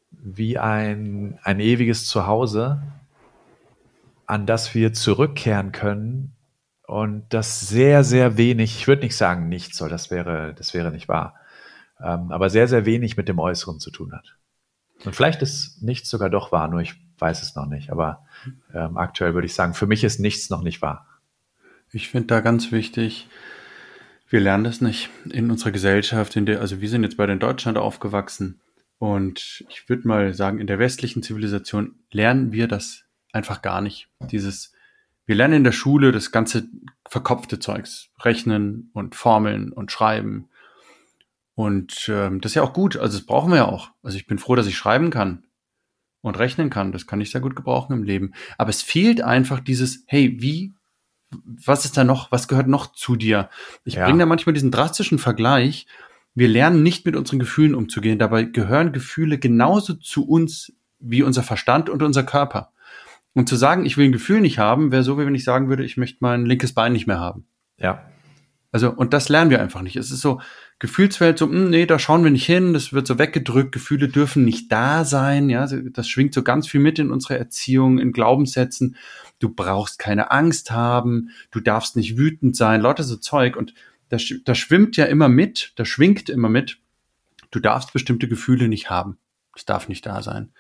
[0.10, 2.82] wie ein, ein ewiges Zuhause,
[4.26, 6.34] an das wir zurückkehren können
[6.88, 10.92] und das sehr, sehr wenig, ich würde nicht sagen nichts, weil das wäre, das wäre
[10.92, 11.36] nicht wahr,
[12.00, 14.38] ähm, aber sehr, sehr wenig mit dem Äußeren zu tun hat.
[15.06, 18.26] Und vielleicht ist nichts sogar doch wahr, nur ich weiß es noch nicht, aber
[18.74, 21.08] ähm, aktuell würde ich sagen, für mich ist nichts noch nicht wahr.
[21.92, 23.28] Ich finde da ganz wichtig,
[24.28, 27.40] wir lernen das nicht in unserer Gesellschaft, in der, also wir sind jetzt bei den
[27.40, 28.60] Deutschland aufgewachsen
[28.98, 34.10] und ich würde mal sagen, in der westlichen Zivilisation lernen wir das einfach gar nicht.
[34.32, 34.74] Dieses,
[35.26, 36.68] wir lernen in der Schule das ganze
[37.08, 40.50] verkopfte Zeugs, Rechnen und Formeln und Schreiben.
[41.56, 43.92] Und ähm, das ist ja auch gut, also das brauchen wir ja auch.
[44.04, 45.46] Also ich bin froh, dass ich schreiben kann
[46.22, 46.92] und rechnen kann.
[46.92, 48.34] Das kann ich sehr gut gebrauchen im Leben.
[48.58, 50.76] Aber es fehlt einfach dieses, hey, wie
[51.66, 53.50] was ist da noch, was gehört noch zu dir?
[53.84, 54.06] Ich ja.
[54.06, 55.88] bringe da manchmal diesen drastischen Vergleich.
[56.34, 58.20] Wir lernen nicht mit unseren Gefühlen umzugehen.
[58.20, 62.72] Dabei gehören Gefühle genauso zu uns wie unser Verstand und unser Körper.
[63.34, 65.68] Und zu sagen, ich will ein Gefühl nicht haben, wäre so, wie wenn ich sagen
[65.68, 67.48] würde, ich möchte mein linkes Bein nicht mehr haben.
[67.78, 68.06] Ja.
[68.76, 69.96] Also, und das lernen wir einfach nicht.
[69.96, 70.42] Es ist so,
[70.80, 74.10] Gefühlswelt, so, mh, hm, nee, da schauen wir nicht hin, das wird so weggedrückt, Gefühle
[74.10, 78.12] dürfen nicht da sein, ja, das schwingt so ganz viel mit in unserer Erziehung, in
[78.12, 78.98] Glaubenssätzen
[79.40, 83.56] du brauchst keine Angst haben, du darfst nicht wütend sein, Leute so Zeug.
[83.56, 83.74] Und
[84.10, 86.80] da, da schwimmt ja immer mit, da schwingt immer mit,
[87.52, 89.18] du darfst bestimmte Gefühle nicht haben.
[89.54, 90.52] Das darf nicht da sein.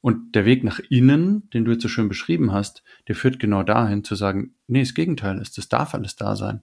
[0.00, 3.64] Und der Weg nach innen, den du jetzt so schön beschrieben hast, der führt genau
[3.64, 6.62] dahin zu sagen, nee, das Gegenteil ist, das darf alles da sein.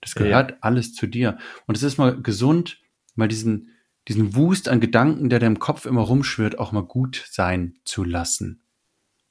[0.00, 0.56] Das gehört ja.
[0.60, 1.38] alles zu dir.
[1.66, 2.80] Und es ist mal gesund,
[3.14, 3.70] mal diesen,
[4.08, 8.62] diesen Wust an Gedanken, der dem Kopf immer rumschwirrt, auch mal gut sein zu lassen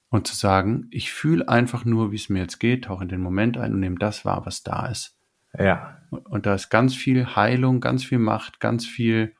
[0.09, 3.21] und zu sagen, ich fühle einfach nur, wie es mir jetzt geht, tauche in den
[3.21, 5.17] Moment ein und nehme das wahr, was da ist.
[5.57, 6.01] Ja.
[6.09, 9.33] Und da ist ganz viel Heilung, ganz viel Macht, ganz viel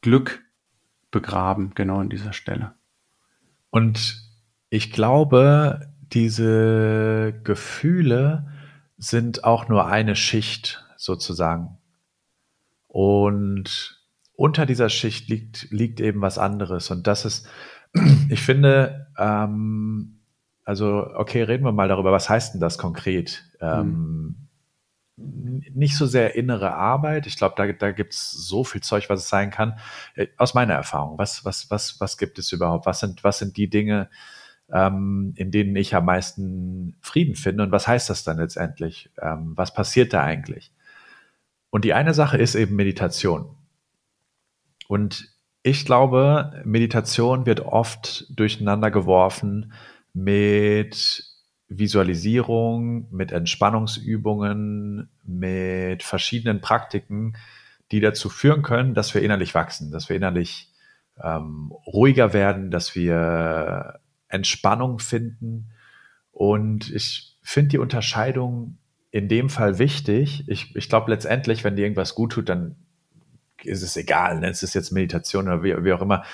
[0.00, 0.42] Glück
[1.10, 2.74] begraben, genau an dieser Stelle.
[3.70, 4.22] Und
[4.70, 8.46] ich glaube, diese Gefühle
[8.96, 11.78] sind auch nur eine Schicht sozusagen.
[12.88, 14.00] Und
[14.36, 16.90] unter dieser Schicht liegt, liegt eben was anderes.
[16.90, 17.48] Und das ist
[18.28, 20.20] ich finde, ähm,
[20.64, 23.44] also okay, reden wir mal darüber, was heißt denn das konkret?
[23.60, 24.36] Ähm,
[25.16, 25.62] mhm.
[25.74, 27.26] Nicht so sehr innere Arbeit.
[27.26, 29.78] Ich glaube, da, da gibt es so viel Zeug, was es sein kann.
[30.14, 32.86] Äh, aus meiner Erfahrung, was, was, was, was gibt es überhaupt?
[32.86, 34.10] Was sind, was sind die Dinge,
[34.72, 37.64] ähm, in denen ich am meisten Frieden finde?
[37.64, 39.10] Und was heißt das dann letztendlich?
[39.20, 40.72] Ähm, was passiert da eigentlich?
[41.70, 43.56] Und die eine Sache ist eben Meditation.
[44.88, 49.72] Und ich glaube, Meditation wird oft durcheinander geworfen
[50.12, 51.24] mit
[51.68, 57.36] Visualisierung, mit Entspannungsübungen, mit verschiedenen Praktiken,
[57.90, 60.70] die dazu führen können, dass wir innerlich wachsen, dass wir innerlich
[61.22, 64.00] ähm, ruhiger werden, dass wir
[64.34, 65.70] Entspannung finden.
[66.32, 68.78] Und ich finde die Unterscheidung
[69.10, 70.44] in dem Fall wichtig.
[70.48, 72.76] Ich, ich glaube letztendlich, wenn dir irgendwas gut tut, dann
[73.62, 74.48] ist es egal, ne?
[74.48, 76.24] es jetzt Meditation oder wie, wie auch immer.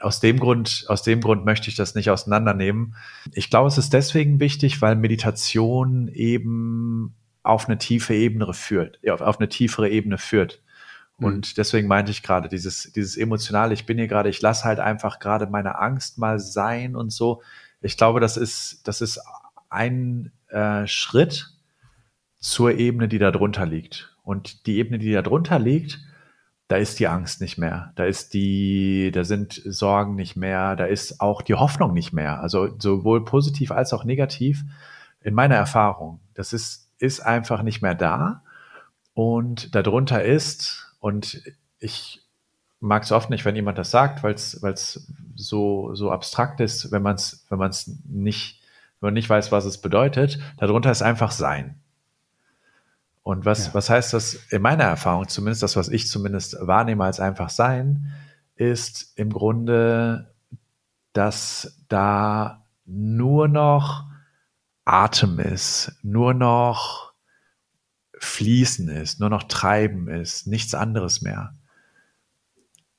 [0.00, 2.96] Aus dem Grund, aus dem Grund möchte ich das nicht auseinandernehmen.
[3.32, 9.20] Ich glaube, es ist deswegen wichtig, weil Meditation eben auf eine tiefe Ebene führt, auf,
[9.20, 10.62] auf eine tiefere Ebene führt.
[11.20, 11.26] Mhm.
[11.26, 14.80] Und deswegen meinte ich gerade, dieses, dieses emotionale, ich bin hier gerade, ich lasse halt
[14.80, 17.42] einfach gerade meine Angst mal sein und so.
[17.80, 19.20] Ich glaube, das ist, das ist
[19.68, 21.54] ein äh, Schritt
[22.38, 24.16] zur Ebene, die da drunter liegt.
[24.22, 26.00] Und die Ebene, die da drunter liegt,
[26.68, 30.84] da ist die Angst nicht mehr, da ist die, da sind Sorgen nicht mehr, da
[30.84, 32.40] ist auch die Hoffnung nicht mehr.
[32.40, 34.62] Also sowohl positiv als auch negativ
[35.20, 36.20] in meiner Erfahrung.
[36.34, 38.44] Das ist, ist einfach nicht mehr da.
[39.14, 41.42] Und darunter ist, und
[41.78, 42.22] ich
[42.78, 47.02] mag es oft nicht, wenn jemand das sagt, weil es so, so abstrakt ist, wenn
[47.02, 48.62] man es wenn man's nicht,
[49.00, 50.38] wenn man nicht weiß, was es bedeutet.
[50.58, 51.80] Darunter ist einfach Sein.
[53.22, 53.74] Und was, ja.
[53.74, 58.12] was heißt das in meiner Erfahrung, zumindest das, was ich zumindest wahrnehme als einfach Sein,
[58.56, 60.32] ist im Grunde,
[61.12, 64.04] dass da nur noch
[64.84, 67.09] Atem ist, nur noch
[68.20, 71.54] Fließen ist, nur noch Treiben ist, nichts anderes mehr.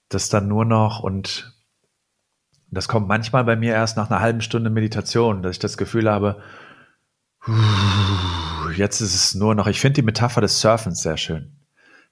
[0.10, 1.55] Das dann nur noch und
[2.71, 6.10] das kommt manchmal bei mir erst nach einer halben Stunde Meditation, dass ich das Gefühl
[6.10, 6.41] habe,
[8.75, 11.51] jetzt ist es nur noch, ich finde die Metapher des Surfens sehr schön.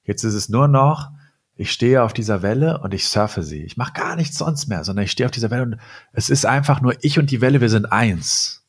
[0.03, 1.09] Jetzt ist es nur noch,
[1.55, 3.63] ich stehe auf dieser Welle und ich surfe sie.
[3.63, 5.77] Ich mache gar nichts sonst mehr, sondern ich stehe auf dieser Welle und
[6.13, 8.63] es ist einfach nur ich und die Welle, wir sind eins.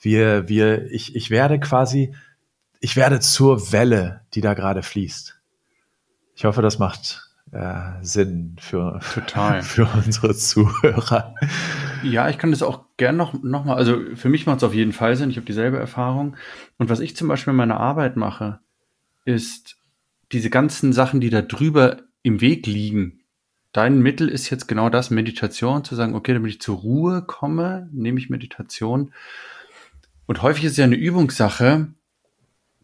[0.00, 2.14] Wir, wir, ich, ich werde quasi
[2.80, 5.38] ich werde zur Welle, die da gerade fließt.
[6.34, 9.62] Ich hoffe, das macht äh, Sinn für, Total.
[9.62, 11.34] für unsere Zuhörer.
[12.02, 14.74] Ja, ich kann das auch gern noch, noch mal, also für mich macht es auf
[14.74, 15.30] jeden Fall Sinn.
[15.30, 16.36] Ich habe dieselbe Erfahrung.
[16.78, 18.60] Und was ich zum Beispiel in meiner Arbeit mache,
[19.24, 19.76] ist
[20.32, 23.20] diese ganzen Sachen, die da drüber im Weg liegen.
[23.72, 27.88] Dein Mittel ist jetzt genau das, Meditation, zu sagen, okay, damit ich zur Ruhe komme,
[27.92, 29.12] nehme ich Meditation.
[30.26, 31.88] Und häufig ist es ja eine Übungssache,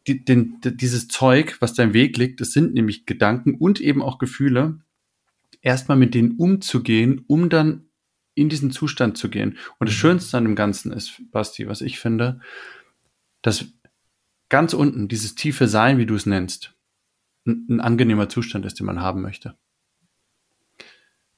[0.07, 4.03] die, den, dieses Zeug, was da im Weg liegt, das sind nämlich Gedanken und eben
[4.03, 4.81] auch Gefühle,
[5.61, 7.87] erstmal mit denen umzugehen, um dann
[8.35, 9.59] in diesen Zustand zu gehen.
[9.79, 10.01] Und das mhm.
[10.01, 12.41] Schönste an dem Ganzen ist, Basti, was ich finde,
[13.43, 13.67] dass
[14.49, 16.75] ganz unten dieses tiefe Sein, wie du es nennst,
[17.47, 19.57] ein, ein angenehmer Zustand ist, den man haben möchte.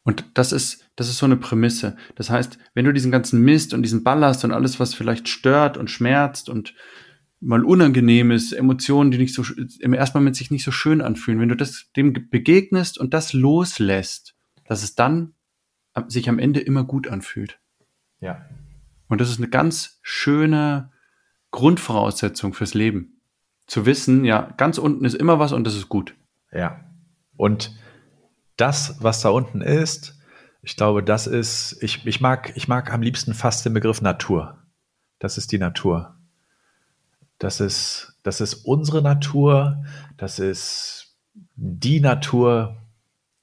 [0.05, 1.97] Und das ist, das ist so eine Prämisse.
[2.15, 5.79] Das heißt, wenn du diesen ganzen Mist und diesen Ballast und alles, was vielleicht stört
[5.79, 6.75] und schmerzt und
[7.45, 9.45] mal unangenehm ist, Emotionen, die nicht so
[9.81, 13.33] im ersten Moment sich nicht so schön anfühlen, wenn du das dem begegnest und das
[13.33, 14.35] loslässt,
[14.67, 15.35] dass es dann
[16.09, 17.61] sich am Ende immer gut anfühlt.
[18.21, 18.45] Ja.
[19.09, 20.91] Und das ist eine ganz schöne
[21.51, 23.21] Grundvoraussetzung fürs Leben.
[23.67, 26.17] Zu wissen, ja, ganz unten ist immer was und das ist gut.
[26.51, 26.85] Ja.
[27.37, 27.77] Und
[28.57, 30.19] das, was da unten ist,
[30.63, 34.63] ich glaube, das ist, ich, ich mag, ich mag am liebsten fast den Begriff Natur.
[35.19, 36.17] Das ist die Natur.
[37.39, 39.85] Das ist, das ist unsere Natur,
[40.17, 41.17] das ist
[41.57, 42.77] die Natur,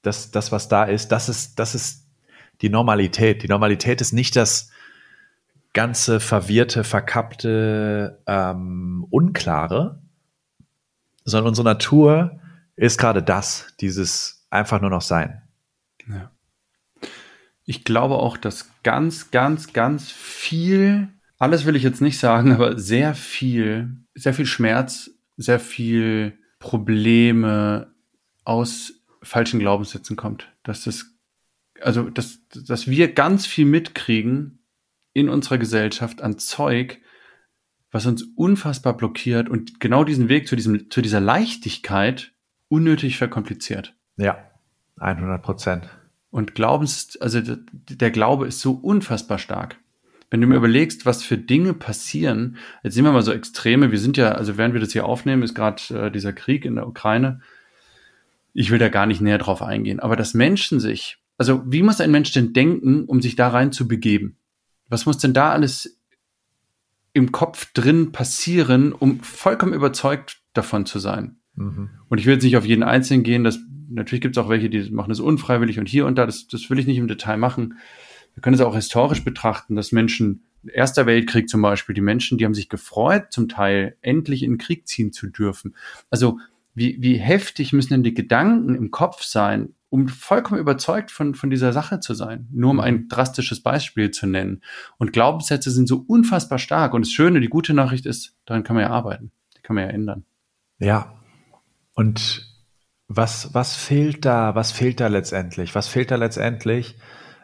[0.01, 2.07] das, das, was da ist, das ist, das ist
[2.61, 3.43] die Normalität.
[3.43, 4.71] Die Normalität ist nicht das
[5.73, 9.99] ganze verwirrte, verkappte, ähm, unklare,
[11.23, 12.39] sondern unsere Natur
[12.75, 15.41] ist gerade das, dieses einfach nur noch Sein.
[16.07, 16.31] Ja.
[17.65, 21.07] Ich glaube auch, dass ganz, ganz, ganz viel
[21.41, 27.91] alles will ich jetzt nicht sagen, aber sehr viel, sehr viel Schmerz, sehr viel Probleme
[28.43, 30.47] aus falschen Glaubenssätzen kommt.
[30.61, 31.15] Dass das,
[31.81, 34.59] also, dass, dass wir ganz viel mitkriegen
[35.13, 36.99] in unserer Gesellschaft an Zeug,
[37.89, 42.33] was uns unfassbar blockiert und genau diesen Weg zu diesem, zu dieser Leichtigkeit
[42.67, 43.95] unnötig verkompliziert.
[44.15, 44.37] Ja,
[44.97, 45.89] 100 Prozent.
[46.29, 49.80] Und Glaubens, also der Glaube ist so unfassbar stark.
[50.31, 53.99] Wenn du mir überlegst, was für Dinge passieren, jetzt sehen wir mal so Extreme, wir
[53.99, 56.87] sind ja, also während wir das hier aufnehmen, ist gerade äh, dieser Krieg in der
[56.87, 57.41] Ukraine.
[58.53, 61.99] Ich will da gar nicht näher drauf eingehen, aber dass Menschen sich, also wie muss
[61.99, 64.37] ein Mensch denn denken, um sich da rein zu begeben?
[64.87, 65.99] Was muss denn da alles
[67.11, 71.39] im Kopf drin passieren, um vollkommen überzeugt davon zu sein?
[71.55, 71.89] Mhm.
[72.07, 74.69] Und ich will jetzt nicht auf jeden Einzelnen gehen, das, natürlich gibt es auch welche,
[74.69, 77.35] die machen das unfreiwillig und hier und da, das, das will ich nicht im Detail
[77.35, 77.75] machen
[78.33, 82.45] wir können es auch historisch betrachten, dass Menschen Erster Weltkrieg zum Beispiel, die Menschen, die
[82.45, 85.75] haben sich gefreut, zum Teil endlich in den Krieg ziehen zu dürfen.
[86.11, 86.39] Also
[86.73, 91.49] wie, wie heftig müssen denn die Gedanken im Kopf sein, um vollkommen überzeugt von, von
[91.49, 92.47] dieser Sache zu sein.
[92.51, 94.61] Nur um ein drastisches Beispiel zu nennen.
[94.97, 96.93] Und Glaubenssätze sind so unfassbar stark.
[96.93, 99.31] Und das Schöne, die gute Nachricht ist, daran kann man ja arbeiten.
[99.57, 100.23] Die kann man ja ändern.
[100.79, 101.19] Ja.
[101.93, 102.47] Und
[103.09, 104.55] was, was fehlt da?
[104.55, 105.75] Was fehlt da letztendlich?
[105.75, 106.95] Was fehlt da letztendlich,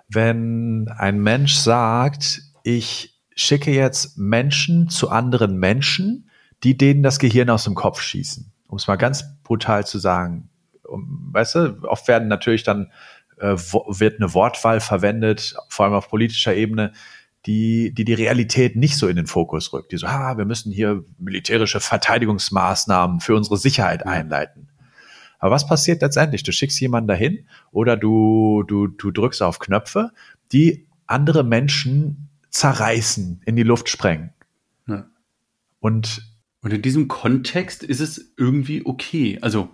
[0.10, 6.30] wenn ein Mensch sagt, ich schicke jetzt Menschen zu anderen Menschen,
[6.63, 8.52] die denen das Gehirn aus dem Kopf schießen?
[8.67, 10.50] Um es mal ganz brutal zu sagen
[10.89, 12.91] weißt du, oft werden natürlich dann
[13.38, 16.93] äh, wird eine Wortwahl verwendet, vor allem auf politischer Ebene,
[17.46, 19.91] die, die die Realität nicht so in den Fokus rückt.
[19.91, 24.70] Die so, ah, wir müssen hier militärische Verteidigungsmaßnahmen für unsere Sicherheit einleiten.
[25.39, 26.43] Aber was passiert letztendlich?
[26.43, 30.12] Du schickst jemanden dahin oder du, du, du drückst auf Knöpfe,
[30.52, 34.32] die andere Menschen zerreißen, in die Luft sprengen.
[34.88, 35.06] Ja.
[35.80, 36.23] Und,
[36.62, 39.38] und in diesem Kontext ist es irgendwie okay.
[39.41, 39.69] Also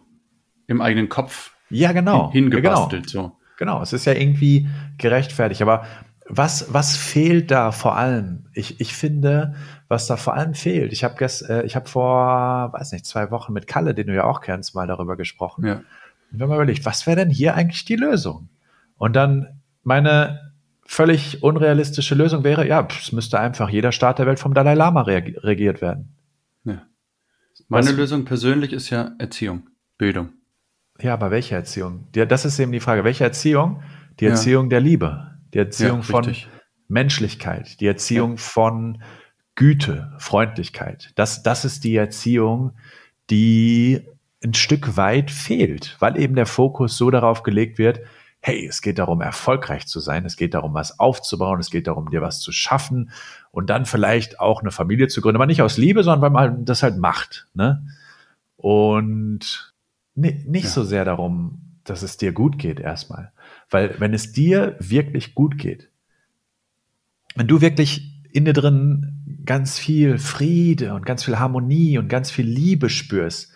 [0.67, 2.31] im eigenen Kopf ja, genau.
[2.31, 3.11] hingebastelt.
[3.11, 3.23] Genau.
[3.23, 3.37] So.
[3.57, 5.61] genau, es ist ja irgendwie gerechtfertigt.
[5.61, 5.85] Aber
[6.27, 8.47] was, was fehlt da vor allem?
[8.53, 9.55] Ich, ich finde,
[9.87, 13.53] was da vor allem fehlt, ich habe äh, ich hab vor, weiß nicht, zwei Wochen
[13.53, 15.65] mit Kalle, den du ja auch kennst, mal darüber gesprochen.
[15.65, 15.73] Ja.
[16.31, 18.49] Und wir haben mal überlegt, was wäre denn hier eigentlich die Lösung?
[18.97, 20.53] Und dann meine
[20.85, 25.01] völlig unrealistische Lösung wäre, ja, es müsste einfach jeder Staat der Welt vom Dalai Lama
[25.01, 26.15] regiert werden.
[26.63, 26.83] Ja.
[27.67, 30.29] Meine was, Lösung persönlich ist ja Erziehung, Bildung.
[30.99, 32.07] Ja, aber welche Erziehung?
[32.11, 33.03] Das ist eben die Frage.
[33.03, 33.81] Welche Erziehung?
[34.19, 34.69] Die Erziehung ja.
[34.69, 36.35] der Liebe, die Erziehung ja, von
[36.87, 38.37] Menschlichkeit, die Erziehung ja.
[38.37, 39.01] von
[39.55, 41.11] Güte, Freundlichkeit.
[41.15, 42.73] Das, das ist die Erziehung,
[43.29, 44.01] die
[44.43, 48.01] ein Stück weit fehlt, weil eben der Fokus so darauf gelegt wird,
[48.41, 52.09] hey, es geht darum, erfolgreich zu sein, es geht darum, was aufzubauen, es geht darum,
[52.09, 53.11] dir was zu schaffen
[53.51, 56.65] und dann vielleicht auch eine Familie zu gründen, aber nicht aus Liebe, sondern weil man
[56.65, 57.47] das halt macht.
[57.53, 57.87] Ne?
[58.57, 59.73] Und
[60.15, 60.69] nicht ja.
[60.69, 63.31] so sehr darum, dass es dir gut geht erstmal.
[63.73, 65.89] Weil wenn es dir wirklich gut geht,
[67.35, 72.29] wenn du wirklich in dir drin ganz viel Friede und ganz viel Harmonie und ganz
[72.29, 73.51] viel Liebe spürst,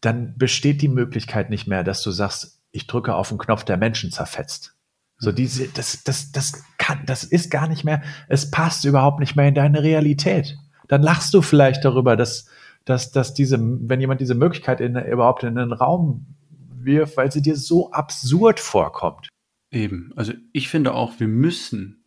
[0.00, 3.76] dann besteht die Möglichkeit nicht mehr, dass du sagst, ich drücke auf den Knopf, der
[3.76, 4.76] Menschen zerfetzt.
[5.18, 5.36] So mhm.
[5.36, 9.46] diese, das, das, das kann, das ist gar nicht mehr, es passt überhaupt nicht mehr
[9.46, 10.58] in deine Realität.
[10.88, 12.46] Dann lachst du vielleicht darüber, dass,
[12.84, 16.26] dass, dass diese, wenn jemand diese Möglichkeit in, überhaupt in den Raum
[16.70, 19.28] wirft, weil sie dir so absurd vorkommt.
[19.74, 20.12] Eben.
[20.14, 22.04] Also ich finde auch, wir müssen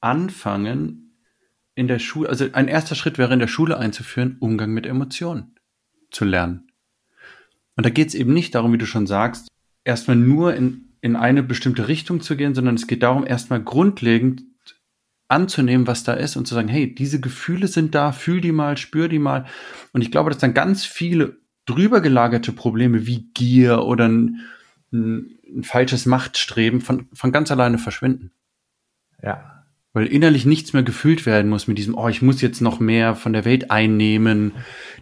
[0.00, 1.02] anfangen,
[1.74, 5.54] in der Schule, also ein erster Schritt wäre in der Schule einzuführen, Umgang mit Emotionen
[6.10, 6.70] zu lernen.
[7.76, 9.48] Und da geht es eben nicht darum, wie du schon sagst,
[9.84, 14.44] erstmal nur in, in eine bestimmte Richtung zu gehen, sondern es geht darum, erstmal grundlegend
[15.28, 18.76] anzunehmen, was da ist und zu sagen, hey, diese Gefühle sind da, fühl die mal,
[18.76, 19.46] spür die mal.
[19.92, 24.40] Und ich glaube, dass dann ganz viele drüber gelagerte Probleme wie Gier oder ein,
[24.92, 28.32] ein, ein falsches Machtstreben von, von ganz alleine verschwinden.
[29.22, 29.64] Ja.
[29.92, 33.14] Weil innerlich nichts mehr gefühlt werden muss mit diesem, oh, ich muss jetzt noch mehr
[33.14, 34.52] von der Welt einnehmen,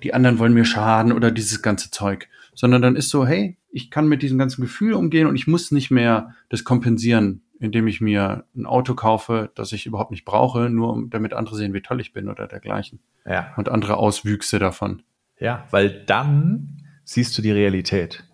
[0.02, 2.28] die anderen wollen mir schaden oder dieses ganze Zeug.
[2.54, 5.72] Sondern dann ist so, hey, ich kann mit diesem ganzen Gefühl umgehen und ich muss
[5.72, 10.68] nicht mehr das kompensieren indem ich mir ein Auto kaufe, das ich überhaupt nicht brauche,
[10.70, 13.00] nur damit andere sehen, wie toll ich bin oder dergleichen.
[13.24, 13.52] Ja.
[13.56, 15.02] Und andere Auswüchse davon.
[15.38, 18.24] Ja, weil dann siehst du die Realität.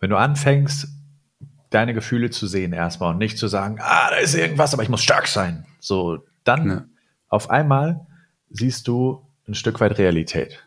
[0.00, 0.88] Wenn du anfängst,
[1.74, 4.88] deine Gefühle zu sehen erstmal und nicht zu sagen, ah, da ist irgendwas, aber ich
[4.88, 5.66] muss stark sein.
[5.80, 6.84] So, dann ja.
[7.28, 8.06] auf einmal
[8.50, 10.64] siehst du ein Stück weit Realität.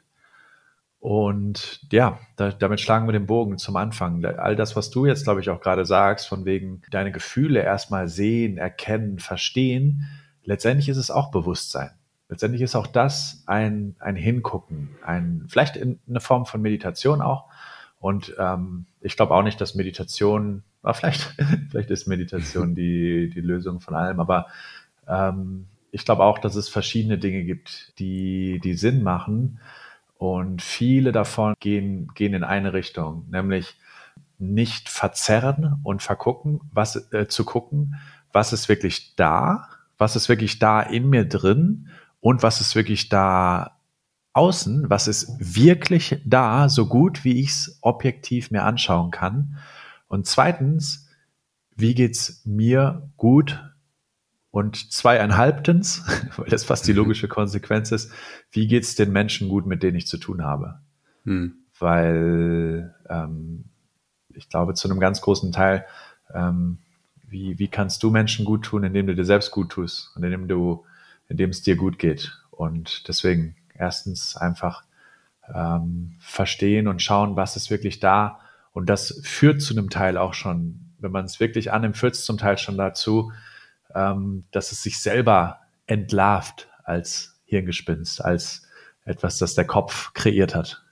[1.00, 4.26] Und ja, da, damit schlagen wir den Bogen zum Anfang.
[4.26, 8.10] All das, was du jetzt, glaube ich, auch gerade sagst, von wegen deine Gefühle erstmal
[8.10, 10.06] sehen, erkennen, verstehen,
[10.44, 11.92] letztendlich ist es auch Bewusstsein.
[12.30, 17.46] Letztendlich ist auch das ein, ein Hingucken, ein, vielleicht in eine Form von Meditation auch.
[18.00, 21.22] Und ähm, ich glaube auch nicht, dass Meditation, aber vielleicht,
[21.72, 24.48] vielleicht ist Meditation die, die Lösung von allem, aber
[25.08, 29.60] ähm, ich glaube auch, dass es verschiedene Dinge gibt, die, die Sinn machen.
[30.18, 33.76] Und viele davon gehen, gehen in eine Richtung, nämlich
[34.40, 37.96] nicht verzerren und vergucken, was äh, zu gucken,
[38.32, 39.68] was ist wirklich da,
[39.98, 41.90] was ist wirklich da in mir drin
[42.20, 43.77] und was ist wirklich da
[44.38, 49.58] außen, was ist wirklich da, so gut wie ich es objektiv mir anschauen kann.
[50.08, 51.10] Und zweitens,
[51.76, 53.64] wie geht's mir gut
[54.52, 56.06] und zweieinhalbtens,
[56.38, 57.00] weil das fast die mhm.
[57.00, 58.12] logische Konsequenz ist,
[58.52, 60.80] wie geht es den Menschen gut, mit denen ich zu tun habe?
[61.24, 61.56] Hm.
[61.80, 63.66] Weil ähm,
[64.34, 65.86] ich glaube, zu einem ganz großen Teil,
[66.34, 66.78] ähm,
[67.28, 70.48] wie, wie kannst du Menschen gut tun, indem du dir selbst gut tust und indem
[70.48, 70.86] du
[71.28, 72.40] in dem es dir gut geht.
[72.52, 74.84] Und deswegen erstens einfach
[75.54, 78.40] ähm, verstehen und schauen, was ist wirklich da.
[78.72, 82.26] Und das führt zu einem Teil auch schon, wenn man es wirklich annimmt, führt es
[82.26, 83.32] zum Teil schon dazu,
[83.96, 88.68] ähm, dass es sich selber entlarvt als Hirngespinst, als
[89.06, 90.84] etwas, das der Kopf kreiert hat.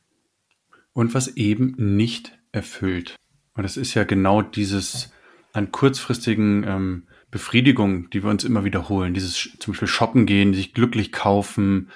[0.93, 3.15] Und was eben nicht erfüllt.
[3.55, 5.11] Und das ist ja genau dieses
[5.51, 9.13] an kurzfristigen ähm, Befriedigung, die wir uns immer wiederholen.
[9.13, 11.89] Dieses zum Beispiel shoppen gehen, sich glücklich kaufen,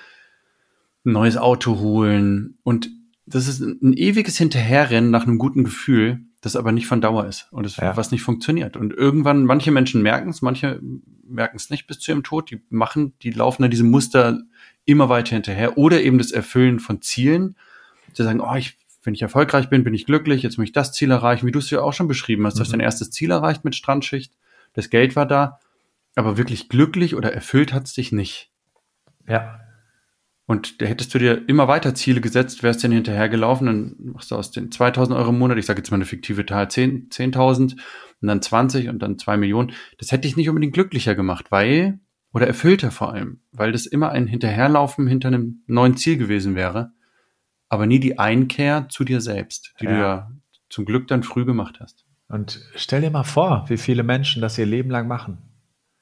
[1.06, 2.58] ein neues Auto holen.
[2.64, 2.90] Und
[3.26, 7.48] das ist ein ewiges Hinterherrennen nach einem guten Gefühl, das aber nicht von Dauer ist
[7.52, 7.96] und das, ja.
[7.98, 8.78] was nicht funktioniert.
[8.78, 10.80] Und irgendwann, manche Menschen merken es, manche
[11.28, 12.50] merken es nicht bis zu ihrem Tod.
[12.50, 14.42] Die machen, die laufen da diesem Muster
[14.86, 17.56] immer weiter hinterher oder eben das Erfüllen von Zielen.
[18.14, 20.94] Sie sagen, oh, ich, wenn ich erfolgreich bin, bin ich glücklich, jetzt muss ich das
[20.94, 22.56] Ziel erreichen, wie du es ja auch schon beschrieben hast.
[22.56, 22.58] Mhm.
[22.58, 24.34] Du hast dein erstes Ziel erreicht mit Strandschicht,
[24.74, 25.60] das Geld war da,
[26.16, 28.52] aber wirklich glücklich oder erfüllt hat es dich nicht.
[29.28, 29.60] Ja.
[30.50, 34.36] Und da hättest du dir immer weiter Ziele gesetzt, wärst dann hinterhergelaufen, dann machst du
[34.36, 37.36] aus den 2000 Euro im Monat, ich sage jetzt mal eine fiktive Zahl, 10.000 10
[37.36, 39.74] und dann 20 und dann 2 Millionen.
[40.00, 42.00] Das hätte dich nicht unbedingt glücklicher gemacht, weil,
[42.34, 46.94] oder erfüllter vor allem, weil das immer ein Hinterherlaufen hinter einem neuen Ziel gewesen wäre,
[47.68, 49.92] aber nie die Einkehr zu dir selbst, die ja.
[49.92, 50.32] du ja
[50.72, 52.08] zum Glück dann früh gemacht hast.
[52.28, 55.44] Und stell dir mal vor, wie viele Menschen das ihr Leben lang machen.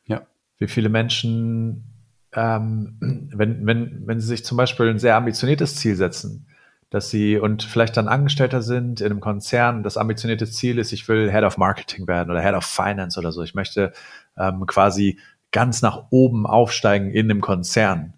[0.06, 0.26] Ja.
[0.58, 1.97] Wie viele Menschen
[2.38, 6.46] ähm, wenn, wenn, wenn sie sich zum Beispiel ein sehr ambitioniertes Ziel setzen,
[6.92, 11.08] dass sie und vielleicht dann Angestellter sind in einem Konzern, das ambitionierte Ziel ist, ich
[11.08, 13.42] will Head of Marketing werden oder Head of Finance oder so.
[13.42, 13.92] Ich möchte
[14.38, 15.20] ähm, quasi
[15.52, 18.14] ganz nach oben aufsteigen in einem Konzern.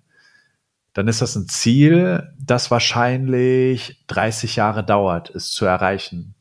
[0.94, 6.36] Dann ist das ein Ziel, das wahrscheinlich 30 Jahre dauert, es zu erreichen.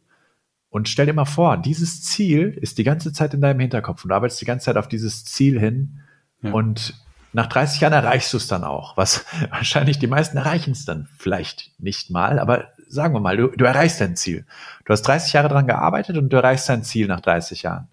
[0.69, 4.09] Und stell dir mal vor, dieses Ziel ist die ganze Zeit in deinem Hinterkopf und
[4.09, 6.01] du arbeitest die ganze Zeit auf dieses Ziel hin.
[6.43, 6.53] Ja.
[6.53, 6.95] Und
[7.33, 11.09] nach 30 Jahren erreichst du es dann auch, was wahrscheinlich die meisten erreichen es dann
[11.19, 14.47] vielleicht nicht mal, aber sagen wir mal, du, du erreichst dein Ziel.
[14.85, 17.89] Du hast 30 Jahre dran gearbeitet und du erreichst dein Ziel nach 30 Jahren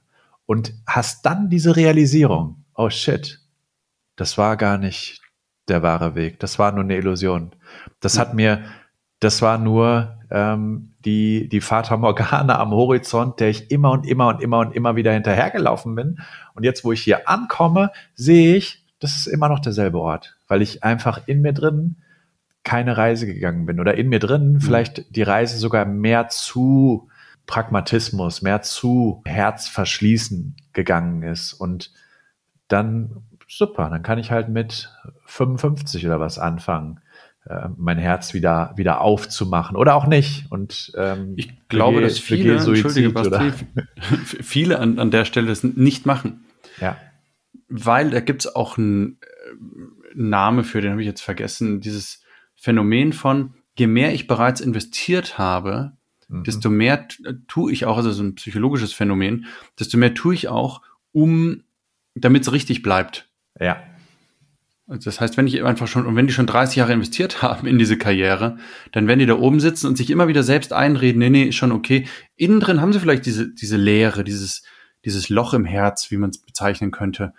[0.45, 3.41] und hast dann diese Realisierung, oh shit,
[4.15, 5.21] das war gar nicht
[5.67, 7.51] der wahre Weg, das war nur eine Illusion.
[7.99, 8.63] Das hat mir,
[9.19, 14.27] das war nur ähm, die, die Fata Morgana am Horizont, der ich immer und immer
[14.27, 16.19] und immer und immer wieder hinterhergelaufen bin.
[16.53, 20.63] Und jetzt, wo ich hier ankomme, sehe ich, das ist immer noch derselbe Ort, weil
[20.63, 21.97] ich einfach in mir drin
[22.63, 24.61] keine Reise gegangen bin oder in mir drin mhm.
[24.61, 27.07] vielleicht die Reise sogar mehr zu
[27.45, 31.93] Pragmatismus, mehr zu Herzverschließen gegangen ist und
[32.67, 34.89] dann super, dann kann ich halt mit
[35.27, 36.99] 55 oder was anfangen,
[37.47, 40.51] äh, mein Herz wieder wieder aufzumachen oder auch nicht.
[40.51, 43.51] Und ähm, ich glaube, dass viele, Entschuldige, Basti,
[44.41, 46.43] viele an, an der Stelle das nicht machen.
[46.81, 46.97] Ja
[47.67, 49.25] weil da gibt's auch einen äh,
[50.15, 52.21] Name für, den habe ich jetzt vergessen, dieses
[52.55, 55.93] Phänomen von, je mehr ich bereits investiert habe,
[56.27, 56.43] mhm.
[56.43, 57.07] desto mehr
[57.47, 59.45] tue ich auch, also so ein psychologisches Phänomen,
[59.79, 60.81] desto mehr tue ich auch,
[61.11, 61.63] um,
[62.15, 63.29] damit es richtig bleibt.
[63.59, 63.83] Ja.
[64.87, 67.67] Also das heißt, wenn ich einfach schon, und wenn die schon 30 Jahre investiert haben
[67.67, 68.57] in diese Karriere,
[68.91, 71.55] dann werden die da oben sitzen und sich immer wieder selbst einreden, nee, nee, ist
[71.55, 72.07] schon okay.
[72.35, 74.63] Innen drin haben sie vielleicht diese, diese Leere, dieses,
[75.03, 77.33] dieses Loch im Herz, wie man es bezeichnen könnte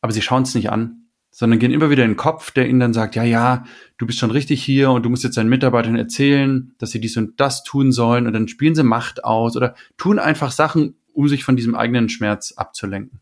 [0.00, 2.80] aber sie schauen es nicht an, sondern gehen immer wieder in den Kopf, der ihnen
[2.80, 3.64] dann sagt, ja, ja,
[3.96, 7.16] du bist schon richtig hier und du musst jetzt deinen Mitarbeitern erzählen, dass sie dies
[7.16, 11.28] und das tun sollen und dann spielen sie Macht aus oder tun einfach Sachen, um
[11.28, 13.20] sich von diesem eigenen Schmerz abzulenken.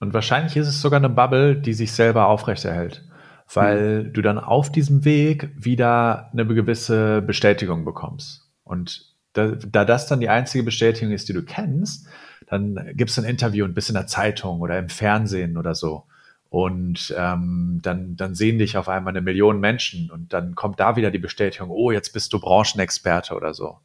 [0.00, 3.04] Und wahrscheinlich ist es sogar eine Bubble, die sich selber aufrechterhält,
[3.52, 4.12] weil mhm.
[4.14, 8.50] du dann auf diesem Weg wieder eine gewisse Bestätigung bekommst.
[8.64, 12.08] Und da, da das dann die einzige Bestätigung ist, die du kennst,
[12.50, 16.04] dann gibst du ein Interview und bist in der Zeitung oder im Fernsehen oder so.
[16.48, 20.96] Und ähm, dann, dann sehen dich auf einmal eine Million Menschen und dann kommt da
[20.96, 23.78] wieder die Bestätigung, oh, jetzt bist du Branchenexperte oder so.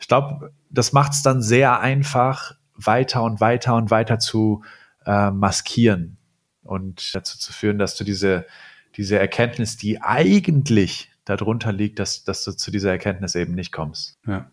[0.00, 4.64] Ich glaube, das macht es dann sehr einfach, weiter und weiter und weiter zu
[5.06, 6.16] äh, maskieren
[6.64, 8.46] und dazu zu führen, dass du diese,
[8.96, 14.18] diese Erkenntnis, die eigentlich darunter liegt, dass, dass du zu dieser Erkenntnis eben nicht kommst.
[14.26, 14.50] Ja.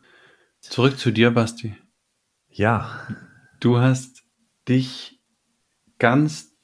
[0.59, 1.75] Zurück zu dir, Basti.
[2.51, 3.07] Ja.
[3.59, 4.23] Du hast
[4.67, 5.19] dich
[5.97, 6.55] ganz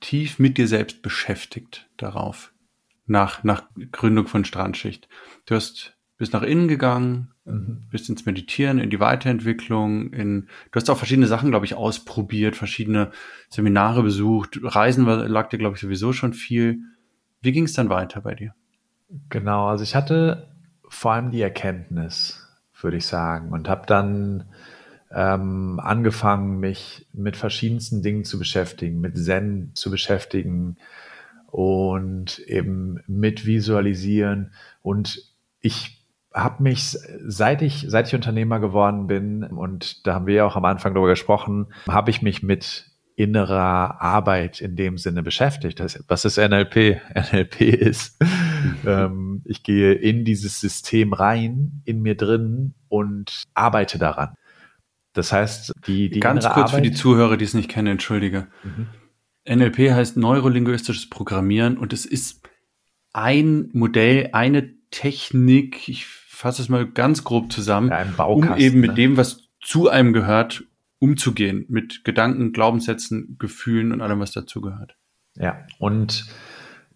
[0.00, 2.52] tief mit dir selbst beschäftigt darauf,
[3.06, 5.08] nach, nach Gründung von Strandschicht.
[5.46, 7.86] Du hast bist nach innen gegangen, mhm.
[7.90, 12.56] bist ins Meditieren, in die Weiterentwicklung, in, du hast auch verschiedene Sachen, glaube ich, ausprobiert,
[12.56, 13.10] verschiedene
[13.48, 16.80] Seminare besucht, Reisen lag dir, glaube ich, sowieso schon viel.
[17.40, 18.54] Wie ging es dann weiter bei dir?
[19.30, 20.54] Genau, also ich hatte
[20.90, 22.46] vor allem die Erkenntnis,
[22.78, 24.44] würde ich sagen, und habe dann
[25.12, 30.76] ähm, angefangen, mich mit verschiedensten Dingen zu beschäftigen, mit Zen zu beschäftigen,
[31.50, 34.52] und eben mit visualisieren.
[34.82, 35.22] Und
[35.60, 36.96] ich habe mich,
[37.26, 40.94] seit ich, seit ich Unternehmer geworden bin, und da haben wir ja auch am Anfang
[40.94, 42.86] darüber gesprochen, habe ich mich mit
[43.16, 45.80] innerer Arbeit in dem Sinne beschäftigt.
[45.80, 47.00] Das, was ist NLP?
[47.32, 48.18] NLP ist,
[48.86, 54.34] ähm, ich gehe in dieses System rein, in mir drin und arbeite daran.
[55.12, 58.48] Das heißt, die, die ganz kurz Arbeit, für die Zuhörer, die es nicht kennen, entschuldige.
[58.62, 58.86] Mhm.
[59.48, 62.48] NLP heißt neurolinguistisches Programmieren und es ist
[63.12, 68.90] ein Modell, eine Technik, ich fasse es mal ganz grob zusammen, ja, um eben mit
[68.90, 68.96] ne?
[68.96, 70.64] dem, was zu einem gehört,
[70.98, 74.96] umzugehen, mit Gedanken, Glaubenssätzen, Gefühlen und allem, was dazugehört.
[75.36, 76.26] Ja, und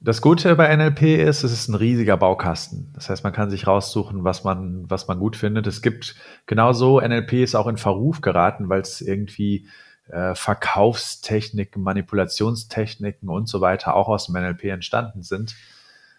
[0.05, 2.93] das Gute bei NLP ist, es ist ein riesiger Baukasten.
[2.95, 5.67] Das heißt, man kann sich raussuchen, was man, was man gut findet.
[5.67, 9.67] Es gibt genauso, NLP ist auch in Verruf geraten, weil es irgendwie
[10.09, 15.57] äh, Verkaufstechniken, Manipulationstechniken und so weiter auch aus dem NLP entstanden sind.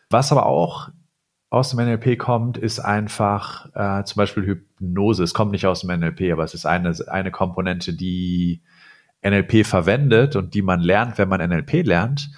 [0.10, 0.90] Was aber auch
[1.52, 5.24] aus dem NLP kommt, ist einfach äh, zum Beispiel Hypnose.
[5.24, 8.64] Es kommt nicht aus dem NLP, aber es ist eine, eine Komponente, die
[9.24, 12.32] NLP verwendet und die man lernt, wenn man NLP lernt.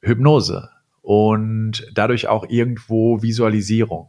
[0.00, 0.70] Hypnose
[1.06, 4.08] und dadurch auch irgendwo Visualisierung.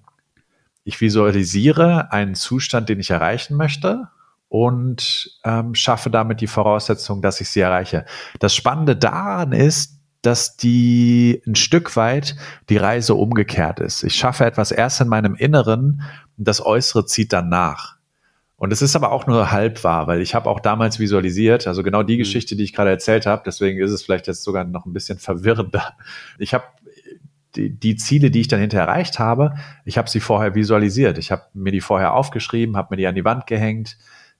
[0.83, 4.07] Ich visualisiere einen Zustand, den ich erreichen möchte
[4.49, 8.05] und ähm, schaffe damit die Voraussetzung, dass ich sie erreiche.
[8.39, 12.35] Das Spannende daran ist, dass die ein Stück weit
[12.67, 14.01] die Reise umgekehrt ist.
[14.03, 16.01] Ich schaffe etwas erst in meinem Inneren
[16.35, 17.97] und das Äußere zieht dann nach.
[18.59, 21.83] Und es ist aber auch nur halb wahr, weil ich habe auch damals visualisiert, also
[21.83, 22.19] genau die mhm.
[22.19, 25.19] Geschichte, die ich gerade erzählt habe, deswegen ist es vielleicht jetzt sogar noch ein bisschen
[25.19, 25.93] verwirrender.
[26.39, 26.63] Ich habe
[27.57, 31.17] die, die Ziele, die ich dann hinterher erreicht habe, ich habe sie vorher visualisiert.
[31.17, 33.97] Ich habe mir die vorher aufgeschrieben, habe mir die an die Wand gehängt,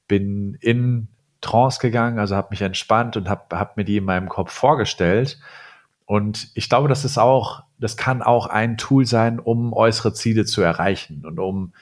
[0.08, 1.08] bin in
[1.42, 5.40] Trance gegangen, also habe mich entspannt und habe hab mir die in meinem Kopf vorgestellt.
[6.06, 10.46] Und ich glaube, das ist auch, das kann auch ein Tool sein, um äußere Ziele
[10.46, 11.74] zu erreichen und um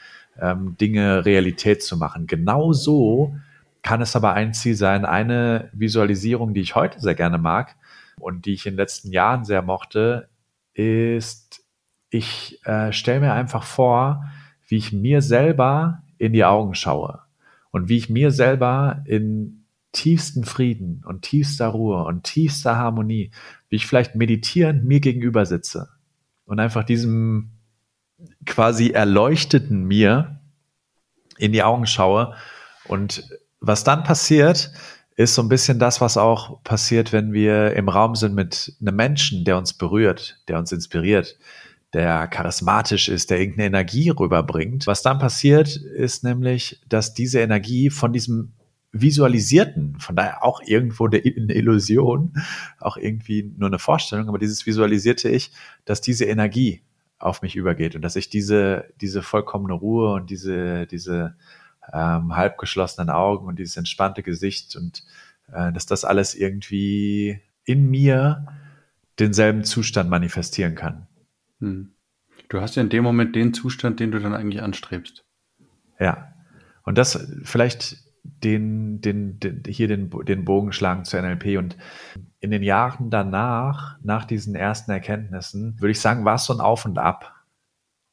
[0.42, 2.28] ähm, Dinge Realität zu machen.
[2.28, 3.36] Genauso
[3.84, 7.76] kann es aber ein Ziel sein, eine Visualisierung, die ich heute sehr gerne mag
[8.20, 10.28] und die ich in den letzten Jahren sehr mochte,
[10.76, 11.64] ist,
[12.10, 14.24] ich äh, stelle mir einfach vor,
[14.68, 17.22] wie ich mir selber in die Augen schaue
[17.72, 23.32] und wie ich mir selber in tiefsten Frieden und tiefster Ruhe und tiefster Harmonie,
[23.70, 25.90] wie ich vielleicht meditierend mir gegenüber sitze
[26.46, 27.52] und einfach diesem
[28.46, 30.42] quasi erleuchteten mir
[31.38, 32.36] in die Augen schaue.
[32.88, 33.24] Und
[33.60, 34.72] was dann passiert,
[35.16, 38.96] ist so ein bisschen das, was auch passiert, wenn wir im Raum sind mit einem
[38.96, 41.38] Menschen, der uns berührt, der uns inspiriert,
[41.94, 44.88] der charismatisch ist, der irgendeine Energie rüberbringt.
[44.88, 48.52] Was dann passiert, ist nämlich, dass diese Energie von diesem
[48.92, 52.34] visualisierten, von daher auch irgendwo eine Illusion,
[52.80, 55.52] auch irgendwie nur eine Vorstellung, aber dieses visualisierte Ich,
[55.86, 56.82] dass diese Energie
[57.18, 61.36] auf mich übergeht und dass ich diese, diese vollkommene Ruhe und diese, diese
[61.94, 65.04] ähm, halb geschlossenen Augen und dieses entspannte Gesicht und
[65.52, 68.46] äh, dass das alles irgendwie in mir
[69.20, 71.08] denselben Zustand manifestieren kann.
[71.60, 71.92] Hm.
[72.50, 75.26] Du hast ja in dem Moment den Zustand, den du dann eigentlich anstrebst.
[76.00, 76.34] Ja.
[76.84, 81.78] Und das vielleicht den, den, den, hier den, den Bogen schlagen zu NLP und
[82.40, 86.60] in den Jahren danach, nach diesen ersten Erkenntnissen, würde ich sagen, war es so ein
[86.60, 87.35] Auf und Ab.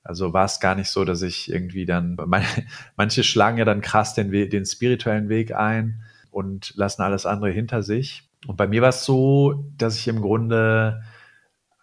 [0.04, 2.16] Also war es gar nicht so, dass ich irgendwie dann,
[2.96, 7.82] manche schlagen ja dann krass den, den spirituellen Weg ein und lassen alles andere hinter
[7.82, 8.28] sich.
[8.46, 11.02] Und bei mir war es so, dass ich im Grunde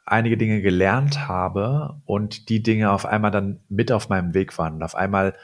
[0.06, 4.76] einige Dinge gelernt habe und die Dinge auf einmal dann mit auf meinem Weg waren
[4.76, 5.36] und auf einmal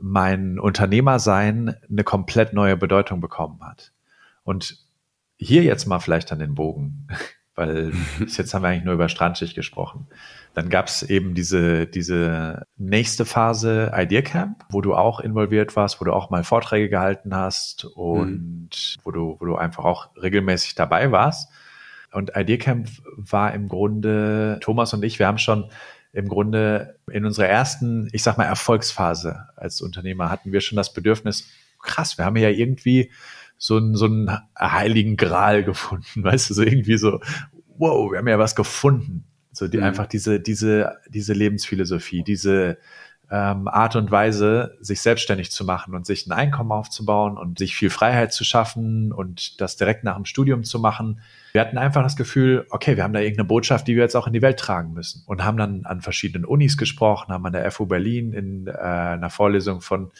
[0.00, 3.92] mein Unternehmersein eine komplett neue Bedeutung bekommen hat.
[4.42, 4.78] Und
[5.36, 7.06] hier jetzt mal vielleicht an den Bogen,
[7.54, 10.06] weil bis jetzt haben wir eigentlich nur über Strandschicht gesprochen.
[10.54, 16.00] Dann gab es eben diese, diese nächste Phase Idea Camp, wo du auch involviert warst,
[16.00, 19.00] wo du auch mal Vorträge gehalten hast und mhm.
[19.02, 21.50] wo, du, wo du einfach auch regelmäßig dabei warst.
[22.12, 25.70] Und Idea Camp war im Grunde, Thomas und ich, wir haben schon
[26.12, 30.92] im Grunde in unserer ersten, ich sag mal, Erfolgsphase als Unternehmer hatten wir schon das
[30.92, 31.48] Bedürfnis,
[31.82, 33.10] krass, wir haben ja irgendwie
[33.64, 37.20] so einen, so einen heiligen Gral gefunden, weißt du, so irgendwie so,
[37.78, 39.24] wow, wir haben ja was gefunden.
[39.52, 39.84] So die, mhm.
[39.84, 42.76] einfach diese, diese, diese Lebensphilosophie, diese
[43.30, 47.74] ähm, Art und Weise, sich selbstständig zu machen und sich ein Einkommen aufzubauen und sich
[47.74, 51.22] viel Freiheit zu schaffen und das direkt nach dem Studium zu machen.
[51.52, 54.26] Wir hatten einfach das Gefühl, okay, wir haben da irgendeine Botschaft, die wir jetzt auch
[54.26, 55.22] in die Welt tragen müssen.
[55.24, 59.30] Und haben dann an verschiedenen Unis gesprochen, haben an der FU Berlin in äh, einer
[59.30, 60.10] Vorlesung von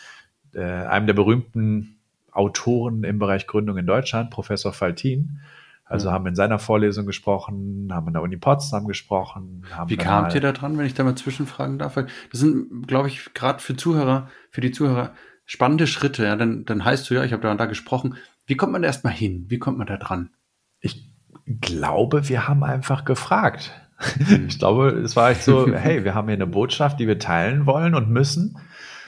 [0.54, 1.98] äh, einem der berühmten
[2.34, 5.40] Autoren im Bereich Gründung in Deutschland, Professor Faltin,
[5.86, 9.64] Also haben in seiner Vorlesung gesprochen, haben in der Uni Potsdam gesprochen.
[9.86, 11.94] Wie kamt ihr da dran, wenn ich da mal zwischenfragen darf?
[11.94, 15.12] Das sind, glaube ich, gerade für Zuhörer, für die Zuhörer
[15.44, 16.24] spannende Schritte.
[16.24, 18.16] Ja, dann, dann heißt du ja, ich habe da da gesprochen.
[18.46, 19.44] Wie kommt man da erstmal hin?
[19.48, 20.30] Wie kommt man da dran?
[20.80, 21.12] Ich
[21.60, 23.72] glaube, wir haben einfach gefragt.
[23.98, 24.46] Hm.
[24.48, 27.66] Ich glaube, es war echt so, hey, wir haben hier eine Botschaft, die wir teilen
[27.66, 28.58] wollen und müssen.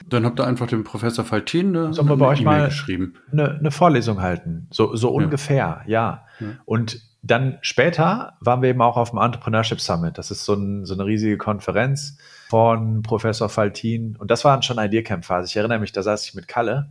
[0.05, 3.15] Dann habt ihr einfach dem Professor Faltin eine, Sollen wir bei euch e mal geschrieben.
[3.31, 4.67] Eine, eine, Vorlesung halten.
[4.69, 6.25] So, so ungefähr, ja.
[6.39, 6.47] ja.
[6.65, 10.17] Und dann später waren wir eben auch auf dem Entrepreneurship Summit.
[10.17, 12.17] Das ist so, ein, so eine riesige Konferenz
[12.49, 14.15] von Professor Faltin.
[14.15, 15.47] Und das waren schon Ideacamp-Phase.
[15.47, 16.89] Ich erinnere mich, da saß ich mit Kalle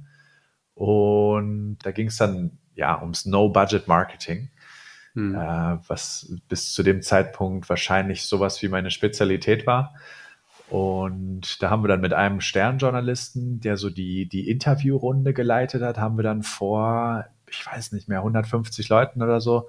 [0.75, 4.51] und da ging es dann ja ums No-Budget-Marketing.
[5.15, 5.35] Hm.
[5.35, 9.95] Äh, was bis zu dem Zeitpunkt wahrscheinlich sowas wie meine Spezialität war.
[10.69, 15.99] Und da haben wir dann mit einem Sternjournalisten, der so die, die Interviewrunde geleitet hat,
[15.99, 19.69] haben wir dann vor, ich weiß nicht mehr, 150 Leuten oder so,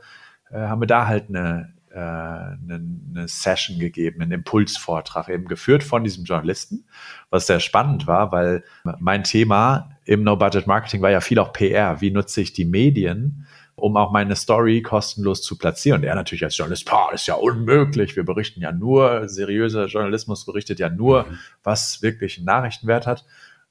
[0.50, 5.84] äh, haben wir da halt eine, äh, eine, eine Session gegeben, einen Impulsvortrag, eben geführt
[5.84, 6.86] von diesem Journalisten,
[7.30, 8.64] was sehr spannend war, weil
[9.00, 12.02] mein Thema im No-Budget-Marketing war ja viel auch PR.
[12.02, 13.46] Wie nutze ich die Medien,
[13.78, 16.02] um auch meine Story kostenlos zu platzieren.
[16.02, 18.16] Und er natürlich als Journalist, das ist ja unmöglich.
[18.16, 21.40] Wir berichten ja nur, seriöser Journalismus berichtet ja nur, mhm.
[21.64, 23.24] was wirklich einen Nachrichtenwert hat.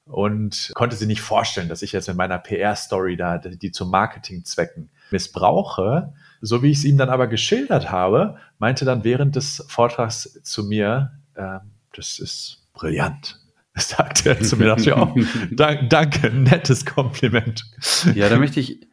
[0.05, 4.91] Und konnte sie nicht vorstellen, dass ich jetzt in meiner PR-Story da die zu Marketingzwecken
[5.11, 6.13] missbrauche.
[6.41, 10.63] So wie ich es ihm dann aber geschildert habe, meinte dann während des Vortrags zu
[10.63, 11.59] mir, äh,
[11.93, 13.41] das ist brillant.
[13.75, 15.17] Das sagte er zu mir, dachte ich auch,
[15.51, 17.65] danke, nettes Kompliment.
[18.15, 18.87] Ja, da möchte ich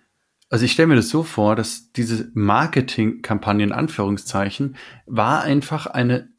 [0.53, 4.75] also ich stelle mir das so vor, dass diese Marketingkampagne in Anführungszeichen
[5.07, 6.29] war einfach eine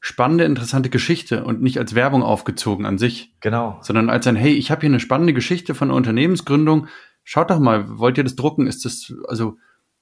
[0.00, 3.34] spannende, interessante Geschichte und nicht als Werbung aufgezogen an sich.
[3.40, 3.78] Genau.
[3.82, 6.86] Sondern als ein, hey, ich habe hier eine spannende Geschichte von einer Unternehmensgründung.
[7.24, 8.66] Schaut doch mal, wollt ihr das drucken?
[8.66, 9.58] Ist das, also,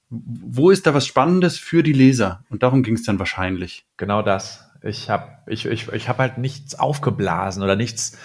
[0.09, 2.45] wo ist da was Spannendes für die Leser?
[2.49, 3.85] Und darum ging es dann wahrscheinlich.
[3.97, 4.63] Genau das.
[4.81, 8.17] Ich habe ich, ich, ich hab halt nichts aufgeblasen oder nichts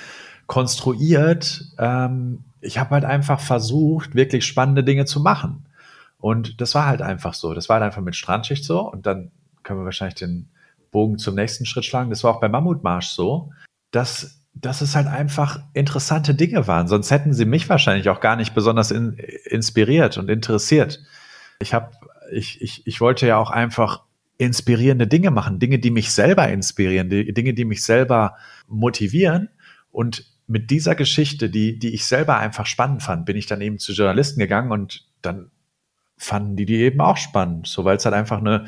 [0.52, 1.64] konstruiert.
[1.78, 5.64] Ähm, ich habe halt einfach versucht, wirklich spannende Dinge zu machen.
[6.18, 7.54] Und das war halt einfach so.
[7.54, 8.80] Das war halt einfach mit Strandschicht so.
[8.80, 9.30] Und dann
[9.62, 10.50] können wir wahrscheinlich den
[10.90, 12.10] Bogen zum nächsten Schritt schlagen.
[12.10, 13.50] Das war auch bei Mammutmarsch so,
[13.92, 16.86] dass, dass es halt einfach interessante Dinge waren.
[16.86, 19.14] Sonst hätten sie mich wahrscheinlich auch gar nicht besonders in,
[19.46, 21.00] inspiriert und interessiert.
[21.60, 21.92] Ich habe,
[22.30, 24.02] ich, ich, ich wollte ja auch einfach
[24.36, 28.36] inspirierende Dinge machen, Dinge, die mich selber inspirieren, die, Dinge, die mich selber
[28.68, 29.48] motivieren.
[29.90, 33.78] Und mit dieser Geschichte, die, die ich selber einfach spannend fand, bin ich dann eben
[33.78, 35.50] zu Journalisten gegangen und dann
[36.18, 38.66] fanden die die eben auch spannend, so weil es halt einfach eine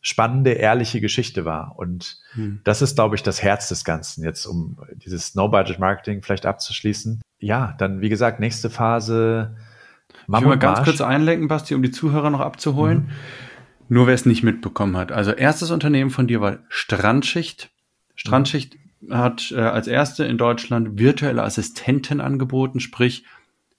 [0.00, 1.74] spannende, ehrliche Geschichte war.
[1.76, 2.60] Und hm.
[2.64, 7.20] das ist, glaube ich, das Herz des Ganzen, jetzt um dieses No-Budget-Marketing vielleicht abzuschließen.
[7.38, 9.56] Ja, dann, wie gesagt, nächste Phase.
[10.26, 12.98] Mama ich will mal ganz kurz einlenken, Basti, um die Zuhörer noch abzuholen.
[12.98, 13.10] Mhm.
[13.88, 15.12] Nur wer es nicht mitbekommen hat.
[15.12, 17.70] Also erstes Unternehmen von dir war Strandschicht.
[18.14, 18.78] Strandschicht
[19.10, 23.24] hat äh, als erste in Deutschland virtuelle Assistenten angeboten, sprich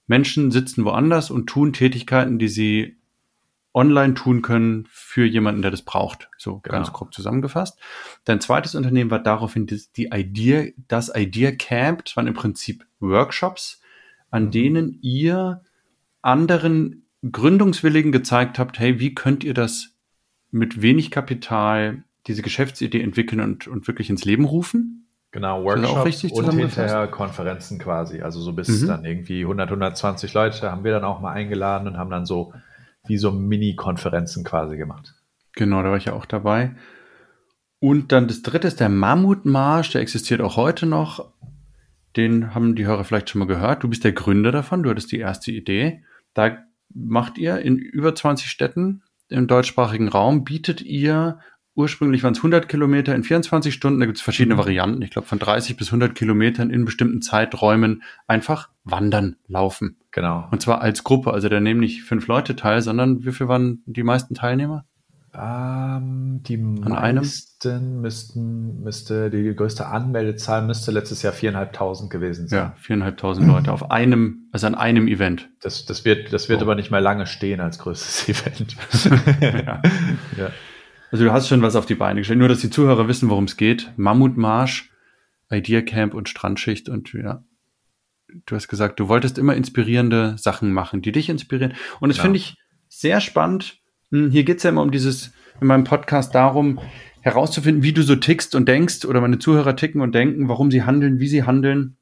[0.07, 2.97] Menschen sitzen woanders und tun Tätigkeiten, die sie
[3.73, 6.29] online tun können für jemanden, der das braucht.
[6.37, 6.77] So genau.
[6.77, 7.77] ganz grob zusammengefasst.
[8.25, 12.05] Dein zweites Unternehmen war daraufhin das, die Idea, das Idea Camp.
[12.05, 13.81] Das waren im Prinzip Workshops,
[14.31, 14.51] an mhm.
[14.51, 15.61] denen ihr
[16.21, 19.95] anderen Gründungswilligen gezeigt habt, hey, wie könnt ihr das
[20.51, 25.06] mit wenig Kapital, diese Geschäftsidee entwickeln und, und wirklich ins Leben rufen?
[25.31, 28.21] Genau, Workshops und hinterher Konferenzen quasi.
[28.21, 28.87] Also so bis mhm.
[28.87, 32.53] dann irgendwie 100, 120 Leute haben wir dann auch mal eingeladen und haben dann so
[33.05, 35.15] wie so Mini-Konferenzen quasi gemacht.
[35.53, 36.75] Genau, da war ich ja auch dabei.
[37.79, 41.31] Und dann das dritte ist der Mammutmarsch, der existiert auch heute noch.
[42.15, 43.83] Den haben die Hörer vielleicht schon mal gehört.
[43.83, 46.03] Du bist der Gründer davon, du hattest die erste Idee.
[46.33, 46.57] Da
[46.93, 51.39] macht ihr in über 20 Städten im deutschsprachigen Raum, bietet ihr
[51.77, 53.99] Ursprünglich waren es 100 Kilometer in 24 Stunden.
[53.99, 54.59] Da gibt es verschiedene mhm.
[54.59, 55.01] Varianten.
[55.03, 59.97] Ich glaube, von 30 bis 100 Kilometern in bestimmten Zeiträumen einfach wandern, laufen.
[60.09, 60.47] Genau.
[60.49, 61.33] Und zwar als Gruppe.
[61.33, 64.85] Also da nehmen nicht fünf Leute teil, sondern wie viel waren die meisten Teilnehmer?
[65.35, 68.01] Ähm, die An meisten einem?
[68.01, 72.57] müssten, müsste, die größte Anmeldezahl müsste letztes Jahr viereinhalbtausend gewesen sein.
[72.57, 75.51] Ja, viereinhalbtausend Leute auf einem, also an einem Event.
[75.61, 76.63] Das, das wird, das wird oh.
[76.63, 78.75] aber nicht mehr lange stehen als größtes Event.
[79.41, 79.81] ja.
[80.35, 80.49] ja.
[81.11, 82.39] Also du hast schon was auf die Beine gestellt.
[82.39, 83.91] Nur, dass die Zuhörer wissen, worum es geht.
[83.97, 84.91] Mammutmarsch,
[85.49, 87.43] Idea Camp und Strandschicht und ja.
[88.45, 91.73] Du hast gesagt, du wolltest immer inspirierende Sachen machen, die dich inspirieren.
[92.01, 92.23] Und das ja.
[92.23, 92.57] finde ich
[92.89, 93.79] sehr spannend.
[94.11, 95.31] Hm, hier geht es ja immer um dieses,
[95.61, 96.79] in meinem Podcast darum,
[97.21, 100.83] herauszufinden, wie du so tickst und denkst oder meine Zuhörer ticken und denken, warum sie
[100.83, 101.97] handeln, wie sie handeln.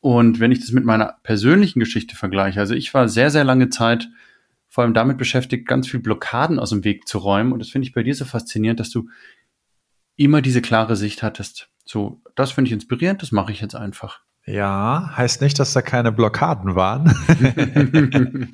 [0.00, 3.68] Und wenn ich das mit meiner persönlichen Geschichte vergleiche, also ich war sehr, sehr lange
[3.68, 4.08] Zeit
[4.78, 7.52] vor allem damit beschäftigt, ganz viel Blockaden aus dem Weg zu räumen.
[7.52, 9.08] Und das finde ich bei dir so faszinierend, dass du
[10.14, 11.68] immer diese klare Sicht hattest.
[11.84, 14.20] So, das finde ich inspirierend, das mache ich jetzt einfach.
[14.46, 17.12] Ja, heißt nicht, dass da keine Blockaden waren.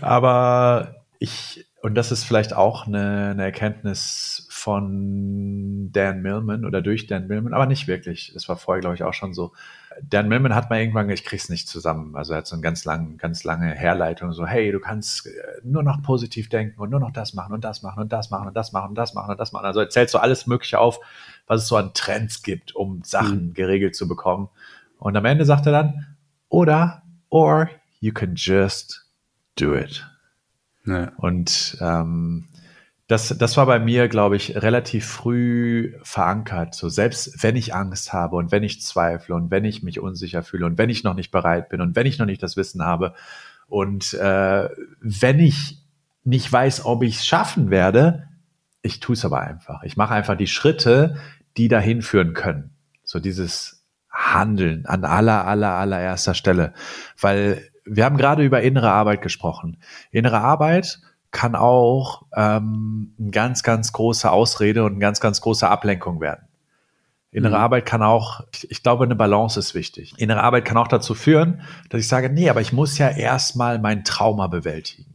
[0.00, 7.06] Aber ich, und das ist vielleicht auch eine, eine, Erkenntnis von Dan Millman oder durch
[7.06, 8.32] Dan Millman, aber nicht wirklich.
[8.34, 9.52] Das war vorher, glaube ich, auch schon so.
[10.02, 12.16] Dan Millman hat mal irgendwann, ich krieg's nicht zusammen.
[12.16, 15.30] Also er hat so eine ganz lang, ganz lange Herleitung, so, hey, du kannst äh,
[15.62, 18.48] nur noch positiv denken und nur noch das machen und das machen und das machen
[18.48, 19.66] und das machen und das machen und das machen.
[19.66, 20.98] Also erzählst du alles Mögliche auf,
[21.46, 23.54] was es so an Trends gibt, um Sachen mhm.
[23.54, 24.48] geregelt zu bekommen.
[24.98, 26.16] Und am Ende sagt er dann,
[26.48, 27.70] oder, or
[28.00, 29.06] you can just
[29.56, 30.04] do it.
[30.88, 31.12] Ja.
[31.16, 32.48] Und ähm,
[33.06, 36.74] das, das war bei mir, glaube ich, relativ früh verankert.
[36.74, 40.42] So selbst wenn ich Angst habe und wenn ich zweifle und wenn ich mich unsicher
[40.42, 42.84] fühle und wenn ich noch nicht bereit bin und wenn ich noch nicht das Wissen
[42.84, 43.14] habe
[43.66, 44.68] und äh,
[45.00, 45.82] wenn ich
[46.24, 48.28] nicht weiß, ob ich es schaffen werde,
[48.82, 49.82] ich tue es aber einfach.
[49.84, 51.16] Ich mache einfach die Schritte,
[51.56, 52.70] die dahin führen können.
[53.04, 56.74] So dieses Handeln an aller, aller, allererster Stelle.
[57.18, 59.78] Weil wir haben gerade über innere Arbeit gesprochen.
[60.10, 65.68] Innere Arbeit kann auch ähm, eine ganz, ganz große Ausrede und eine ganz, ganz große
[65.68, 66.48] Ablenkung werden.
[67.30, 67.62] Innere mhm.
[67.62, 70.14] Arbeit kann auch, ich, glaube, eine Balance ist wichtig.
[70.16, 71.60] Innere Arbeit kann auch dazu führen,
[71.90, 75.14] dass ich sage, nee, aber ich muss ja erstmal mein Trauma bewältigen.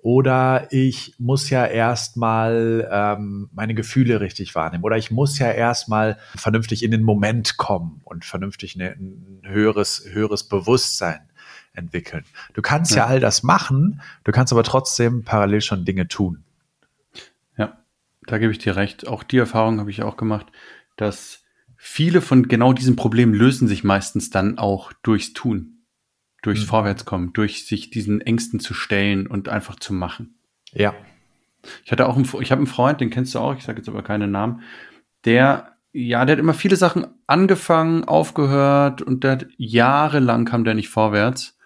[0.00, 4.84] Oder ich muss ja erstmal ähm, meine Gefühle richtig wahrnehmen.
[4.84, 10.04] Oder ich muss ja erstmal vernünftig in den Moment kommen und vernünftig eine, ein höheres,
[10.08, 11.28] höheres Bewusstsein
[11.78, 12.24] entwickeln.
[12.54, 12.98] Du kannst ja.
[12.98, 16.44] ja all das machen, du kannst aber trotzdem parallel schon Dinge tun.
[17.56, 17.78] Ja,
[18.26, 19.06] da gebe ich dir recht.
[19.06, 20.46] Auch die Erfahrung habe ich auch gemacht,
[20.96, 21.44] dass
[21.76, 25.78] viele von genau diesen Problemen lösen sich meistens dann auch durchs Tun
[26.42, 26.66] durchs mhm.
[26.66, 30.38] Vorwärtskommen, durch sich diesen Ängsten zu stellen und einfach zu machen.
[30.72, 30.94] Ja.
[31.84, 33.88] Ich hatte auch einen, ich habe einen Freund, den kennst du auch, ich sage jetzt
[33.88, 34.62] aber keinen Namen,
[35.24, 40.74] der, ja, der hat immer viele Sachen angefangen, aufgehört und der hat jahrelang kam der
[40.74, 41.57] nicht vorwärts.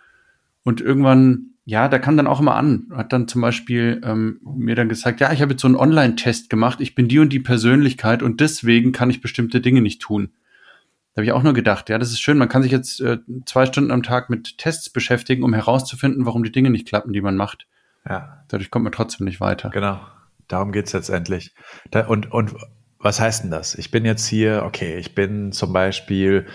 [0.64, 4.74] Und irgendwann, ja, der kam dann auch immer an, hat dann zum Beispiel ähm, mir
[4.74, 7.40] dann gesagt, ja, ich habe jetzt so einen Online-Test gemacht, ich bin die und die
[7.40, 10.30] Persönlichkeit und deswegen kann ich bestimmte Dinge nicht tun.
[11.14, 13.18] Da habe ich auch nur gedacht, ja, das ist schön, man kann sich jetzt äh,
[13.44, 17.20] zwei Stunden am Tag mit Tests beschäftigen, um herauszufinden, warum die Dinge nicht klappen, die
[17.20, 17.66] man macht.
[18.08, 18.44] Ja.
[18.48, 19.70] Dadurch kommt man trotzdem nicht weiter.
[19.70, 20.00] Genau.
[20.48, 21.54] Darum geht's letztendlich.
[21.90, 22.54] Da, und, und
[23.02, 23.74] was heißt denn das?
[23.74, 26.46] Ich bin jetzt hier, okay, ich bin zum Beispiel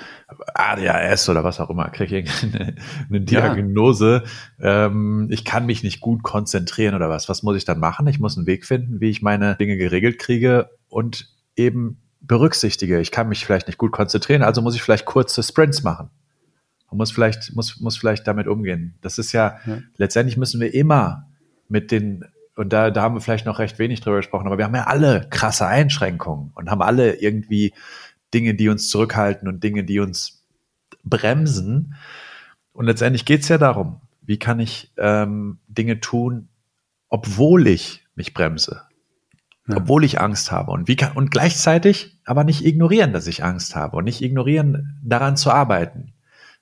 [0.54, 2.76] ADHS oder was auch immer, kriege ich eine,
[3.10, 4.24] eine Diagnose.
[4.58, 4.86] Ja.
[4.86, 7.28] Ähm, ich kann mich nicht gut konzentrieren oder was.
[7.28, 8.08] Was muss ich dann machen?
[8.08, 13.00] Ich muss einen Weg finden, wie ich meine Dinge geregelt kriege und eben berücksichtige.
[13.02, 16.10] Ich kann mich vielleicht nicht gut konzentrieren, also muss ich vielleicht kurze Sprints machen.
[16.89, 18.95] Man muss vielleicht, muss, muss vielleicht damit umgehen.
[19.02, 19.80] Das ist ja, ja.
[19.98, 21.28] letztendlich müssen wir immer
[21.68, 22.24] mit den,
[22.58, 24.88] und da, da haben wir vielleicht noch recht wenig drüber gesprochen, aber wir haben ja
[24.88, 27.74] alle krasse Einschränkungen und haben alle irgendwie
[28.34, 30.43] Dinge, die uns zurückhalten und Dinge, die uns
[31.03, 31.95] bremsen.
[32.74, 36.49] Und letztendlich geht es ja darum, wie kann ich ähm, Dinge tun,
[37.10, 38.82] obwohl ich mich bremse,
[39.68, 39.78] ja.
[39.78, 40.72] obwohl ich Angst habe.
[40.72, 44.99] Und wie kann, und gleichzeitig aber nicht ignorieren, dass ich Angst habe und nicht ignorieren,
[45.03, 46.14] daran zu arbeiten.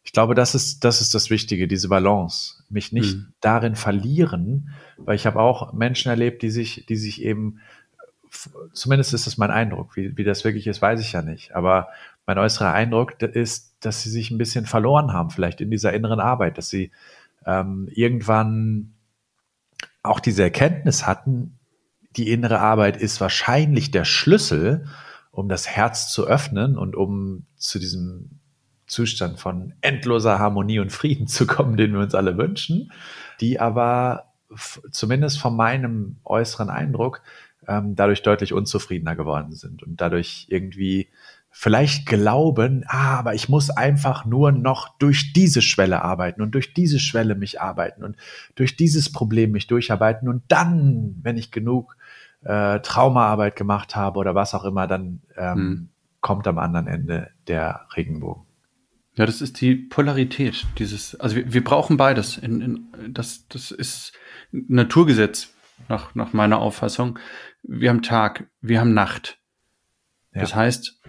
[0.04, 2.55] Ich glaube, das ist, das ist das Wichtige, diese Balance.
[2.70, 3.34] Mich nicht mhm.
[3.42, 7.60] darin verlieren, weil ich habe auch Menschen erlebt, die sich, die sich eben,
[8.74, 11.56] zumindest ist das mein Eindruck, wie, wie das wirklich ist, weiß ich ja nicht.
[11.56, 11.90] Aber
[12.26, 16.20] mein äußerer Eindruck ist, dass sie sich ein bisschen verloren haben, vielleicht in dieser inneren
[16.20, 16.92] Arbeit, dass sie
[17.46, 18.94] ähm, irgendwann
[20.02, 21.58] auch diese Erkenntnis hatten,
[22.18, 24.88] die innere Arbeit ist wahrscheinlich der Schlüssel,
[25.32, 28.40] um das Herz zu öffnen und um zu diesem
[28.96, 32.92] Zustand von endloser Harmonie und Frieden zu kommen, den wir uns alle wünschen,
[33.42, 34.32] die aber
[34.92, 37.22] zumindest von meinem äußeren Eindruck
[37.68, 41.10] ähm, dadurch deutlich unzufriedener geworden sind und dadurch irgendwie
[41.50, 46.74] vielleicht glauben, ah, aber ich muss einfach nur noch durch diese Schwelle arbeiten und durch
[46.74, 48.16] diese Schwelle mich arbeiten und
[48.56, 51.98] durch dieses Problem mich durcharbeiten und dann, wenn ich genug
[52.44, 55.90] äh, Traumaarbeit gemacht habe oder was auch immer, dann ähm, hm.
[56.22, 58.45] kommt am anderen Ende der Regenbogen.
[59.18, 62.38] Ja, das ist die Polarität dieses, also wir, wir brauchen beides.
[62.38, 64.12] In, in, das, das ist
[64.52, 65.54] Naturgesetz
[65.88, 67.18] nach, nach meiner Auffassung.
[67.64, 69.40] Wir haben Tag, wir haben Nacht.
[70.34, 70.42] Ja.
[70.42, 71.00] Das heißt,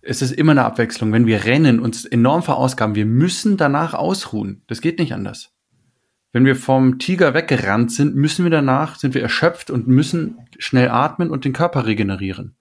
[0.00, 1.12] es ist immer eine Abwechslung.
[1.12, 4.62] Wenn wir rennen, uns enorm verausgaben, wir müssen danach ausruhen.
[4.66, 5.52] Das geht nicht anders.
[6.32, 10.88] Wenn wir vom Tiger weggerannt sind, müssen wir danach, sind wir erschöpft und müssen schnell
[10.88, 12.56] atmen und den Körper regenerieren.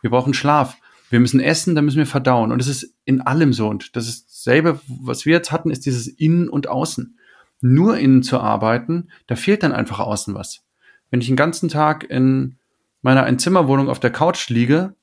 [0.00, 0.76] Wir brauchen Schlaf.
[1.10, 2.52] Wir müssen essen, dann müssen wir verdauen.
[2.52, 3.68] Und es ist in allem so.
[3.68, 7.16] Und das ist dasselbe, was wir jetzt hatten, ist dieses Innen und Außen.
[7.60, 10.62] nur innen zu arbeiten, da fehlt dann einfach außen was.
[11.10, 12.56] Wenn ich den ganzen Tag in
[13.02, 14.94] meiner Einzimmerwohnung auf der Couch liege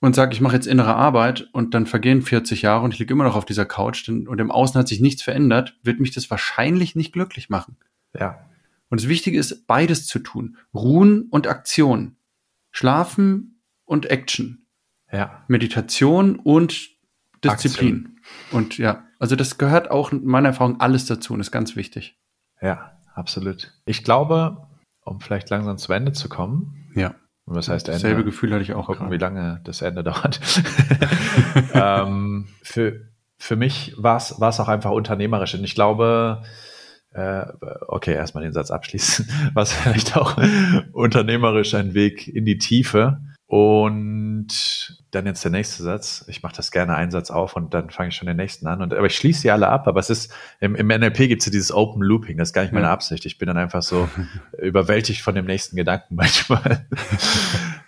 [0.00, 3.12] und sage, ich mache jetzt innere Arbeit und dann vergehen 40 Jahre und ich liege
[3.12, 6.30] immer noch auf dieser Couch und im Außen hat sich nichts verändert, wird mich das
[6.30, 7.76] wahrscheinlich nicht glücklich machen.
[8.18, 8.38] Ja.
[8.88, 10.58] Und das Wichtige ist, beides zu tun.
[10.72, 12.16] Ruhen und Aktion.
[12.70, 14.65] Schlafen und Action.
[15.12, 15.44] Ja.
[15.48, 16.90] Meditation und
[17.44, 18.16] Disziplin.
[18.16, 18.20] Aktion.
[18.50, 22.18] Und ja, also das gehört auch in meiner Erfahrung alles dazu und ist ganz wichtig.
[22.60, 23.72] Ja, absolut.
[23.84, 24.66] Ich glaube,
[25.04, 26.90] um vielleicht langsam zu Ende zu kommen.
[26.94, 27.14] Ja.
[27.46, 28.00] Was heißt Ende?
[28.00, 28.86] Dasselbe Gefühl hatte ich auch.
[28.86, 29.12] Gucken, grad.
[29.12, 30.40] wie lange das Ende dauert.
[31.74, 35.54] ähm, für, für mich war es auch einfach unternehmerisch.
[35.54, 36.42] Und ich glaube,
[37.12, 37.46] äh,
[37.86, 40.36] okay, erstmal den Satz abschließen, was vielleicht auch
[40.92, 43.20] unternehmerisch ein Weg in die Tiefe.
[43.48, 44.48] Und
[45.12, 46.24] dann jetzt der nächste Satz.
[46.26, 48.82] Ich mache das gerne einen Satz auf und dann fange ich schon den nächsten an.
[48.82, 49.86] Und, aber ich schließe sie alle ab.
[49.86, 52.38] Aber es ist, im, im NLP gibt es ja dieses Open Looping.
[52.38, 53.24] Das ist gar nicht meine Absicht.
[53.24, 54.08] Ich bin dann einfach so
[54.58, 56.88] überwältigt von dem nächsten Gedanken manchmal.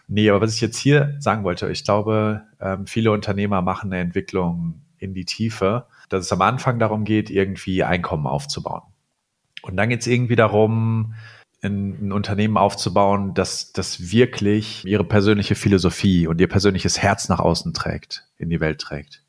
[0.06, 4.00] nee, aber was ich jetzt hier sagen wollte, ich glaube, ähm, viele Unternehmer machen eine
[4.00, 8.82] Entwicklung in die Tiefe, dass es am Anfang darum geht, irgendwie Einkommen aufzubauen.
[9.62, 11.14] Und dann geht es irgendwie darum,
[11.62, 17.40] ein, ein, Unternehmen aufzubauen, das, das wirklich ihre persönliche Philosophie und ihr persönliches Herz nach
[17.40, 19.24] außen trägt, in die Welt trägt.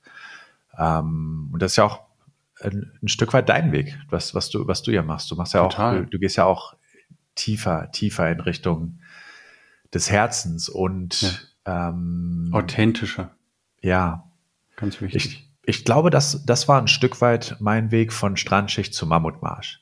[0.77, 2.01] Ähm, und das ist ja auch
[2.61, 5.31] ein, ein, Stück weit dein Weg, was, was du, was du ja machst.
[5.31, 5.95] Du machst ja Total.
[5.95, 6.75] auch, du, du, gehst ja auch
[7.35, 8.99] tiefer, tiefer in Richtung
[9.93, 11.21] des Herzens und
[11.65, 11.89] ja.
[11.89, 13.31] ähm, authentischer.
[13.81, 14.29] Ja.
[14.75, 15.25] Ganz wichtig.
[15.25, 19.81] Ich, ich glaube, das, das war ein Stück weit mein Weg von Strandschicht zu Mammutmarsch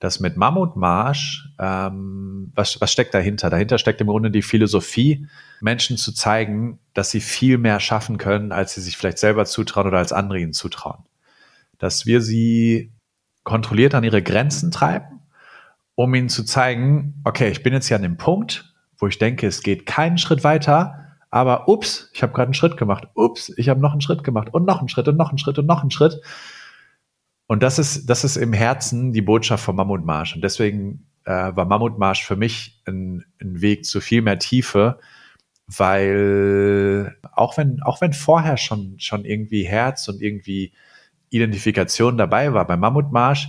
[0.00, 3.50] dass mit Mammutmarsch, ähm, was, was steckt dahinter?
[3.50, 5.26] Dahinter steckt im Grunde die Philosophie,
[5.60, 9.88] Menschen zu zeigen, dass sie viel mehr schaffen können, als sie sich vielleicht selber zutrauen
[9.88, 11.04] oder als andere ihnen zutrauen.
[11.78, 12.92] Dass wir sie
[13.42, 15.20] kontrolliert an ihre Grenzen treiben,
[15.94, 19.46] um ihnen zu zeigen, okay, ich bin jetzt hier an dem Punkt, wo ich denke,
[19.46, 23.68] es geht keinen Schritt weiter, aber ups, ich habe gerade einen Schritt gemacht, ups, ich
[23.68, 25.80] habe noch einen Schritt gemacht und noch einen Schritt und noch einen Schritt und noch
[25.80, 26.14] einen Schritt.
[26.14, 26.22] Und
[27.48, 30.34] das ist, das ist im Herzen die Botschaft von Mammutmarsch.
[30.34, 34.98] Und deswegen äh, war Mammutmarsch für mich ein, ein Weg zu viel mehr Tiefe,
[35.66, 40.72] weil auch wenn, auch wenn vorher schon, schon irgendwie Herz und irgendwie
[41.30, 43.48] Identifikation dabei war, beim Mammutmarsch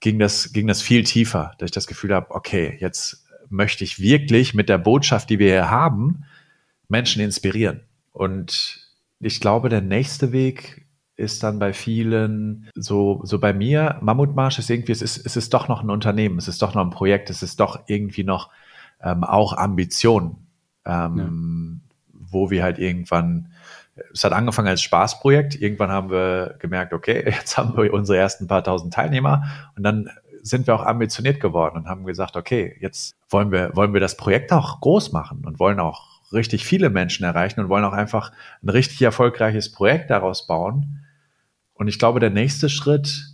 [0.00, 4.00] ging das, ging das viel tiefer, dass ich das Gefühl habe, okay, jetzt möchte ich
[4.00, 6.24] wirklich mit der Botschaft, die wir hier haben,
[6.88, 7.80] Menschen inspirieren.
[8.12, 8.86] Und
[9.20, 10.85] ich glaube, der nächste Weg
[11.16, 15.54] ist dann bei vielen so, so bei mir, Mammutmarsch ist irgendwie, es ist, es ist
[15.54, 18.50] doch noch ein Unternehmen, es ist doch noch ein Projekt, es ist doch irgendwie noch
[19.02, 20.36] ähm, auch Ambition,
[20.84, 21.80] ähm,
[22.12, 22.20] ja.
[22.30, 23.52] wo wir halt irgendwann,
[24.12, 28.46] es hat angefangen als Spaßprojekt, irgendwann haben wir gemerkt, okay, jetzt haben wir unsere ersten
[28.46, 29.44] paar tausend Teilnehmer
[29.74, 30.10] und dann
[30.42, 34.16] sind wir auch ambitioniert geworden und haben gesagt, okay, jetzt wollen wir, wollen wir das
[34.16, 38.32] Projekt auch groß machen und wollen auch richtig viele Menschen erreichen und wollen auch einfach
[38.62, 41.05] ein richtig erfolgreiches Projekt daraus bauen.
[41.76, 43.26] Und ich glaube, der nächste Schritt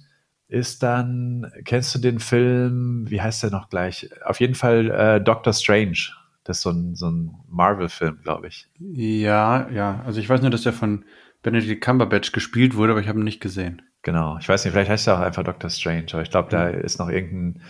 [0.48, 4.10] ist dann, kennst du den Film, wie heißt der noch gleich?
[4.24, 6.10] Auf jeden Fall äh, Doctor Strange.
[6.44, 8.68] Das ist so ein, so ein Marvel-Film, glaube ich.
[8.78, 10.02] Ja, ja.
[10.04, 11.04] Also ich weiß nur, dass der von
[11.42, 13.82] Benedict Cumberbatch gespielt wurde, aber ich habe ihn nicht gesehen.
[14.02, 14.36] Genau.
[14.38, 16.98] Ich weiß nicht, vielleicht heißt er auch einfach Doctor Strange, aber ich glaube, da ist
[16.98, 17.62] noch irgendein,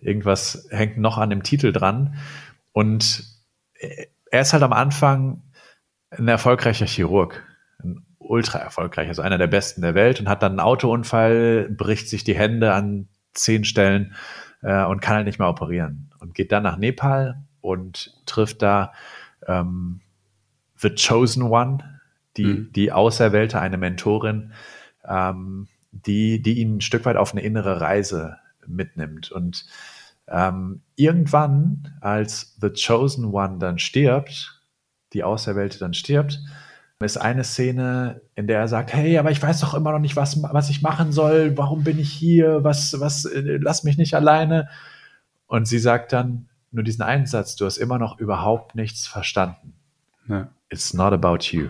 [0.00, 2.16] irgendwas hängt noch an dem Titel dran.
[2.72, 3.24] Und
[4.30, 5.42] er ist halt am Anfang
[6.10, 7.42] ein erfolgreicher Chirurg
[8.28, 12.24] ultra erfolgreich, also einer der besten der Welt und hat dann einen Autounfall, bricht sich
[12.24, 14.14] die Hände an zehn Stellen
[14.62, 18.92] äh, und kann halt nicht mehr operieren und geht dann nach Nepal und trifft da
[19.46, 20.00] ähm,
[20.76, 22.00] The Chosen One,
[22.36, 22.72] die, mhm.
[22.72, 24.52] die Auserwählte, eine Mentorin,
[25.06, 29.32] ähm, die, die ihn ein Stück weit auf eine innere Reise mitnimmt.
[29.32, 29.66] Und
[30.28, 34.62] ähm, irgendwann, als The Chosen One dann stirbt,
[35.12, 36.40] die Auserwählte dann stirbt,
[37.00, 40.16] ist eine Szene, in der er sagt, hey, aber ich weiß doch immer noch nicht,
[40.16, 44.14] was, was ich machen soll, warum bin ich hier, was, was, äh, lass mich nicht
[44.14, 44.68] alleine.
[45.46, 49.74] Und sie sagt dann nur diesen einen Satz, du hast immer noch überhaupt nichts verstanden.
[50.28, 50.48] Ja.
[50.70, 51.68] It's not about you.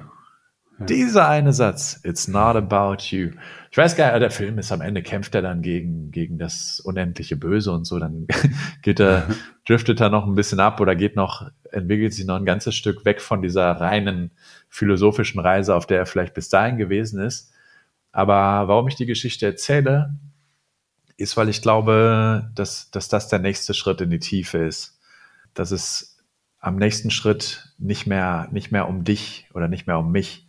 [0.79, 0.87] Ja.
[0.87, 3.33] Dieser eine Satz, it's not about you.
[3.71, 6.81] Ich weiß gar nicht, der Film ist am Ende, kämpft er dann gegen, gegen das
[6.81, 8.27] unendliche Böse und so, dann
[8.83, 9.27] geht er,
[9.69, 13.05] driftet er noch ein bisschen ab oder geht noch, entwickelt sich noch ein ganzes Stück
[13.05, 14.31] weg von dieser reinen
[14.69, 17.53] philosophischen Reise, auf der er vielleicht bis dahin gewesen ist.
[18.11, 20.15] Aber warum ich die Geschichte erzähle,
[21.19, 24.99] ist, weil ich glaube, dass, dass das der nächste Schritt in die Tiefe ist.
[25.53, 26.19] Dass es
[26.61, 30.47] am nächsten Schritt nicht mehr, nicht mehr um dich oder nicht mehr um mich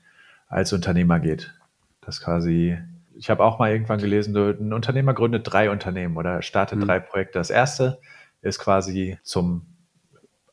[0.47, 1.53] als Unternehmer geht.
[2.01, 2.77] Dass quasi
[3.15, 6.85] ich habe auch mal irgendwann gelesen, ein Unternehmer gründet drei Unternehmen oder startet mhm.
[6.85, 7.37] drei Projekte.
[7.37, 7.99] Das erste
[8.41, 9.65] ist quasi zum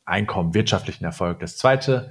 [0.04, 1.40] Einkommen, wirtschaftlichen Erfolg.
[1.40, 2.10] Das zweite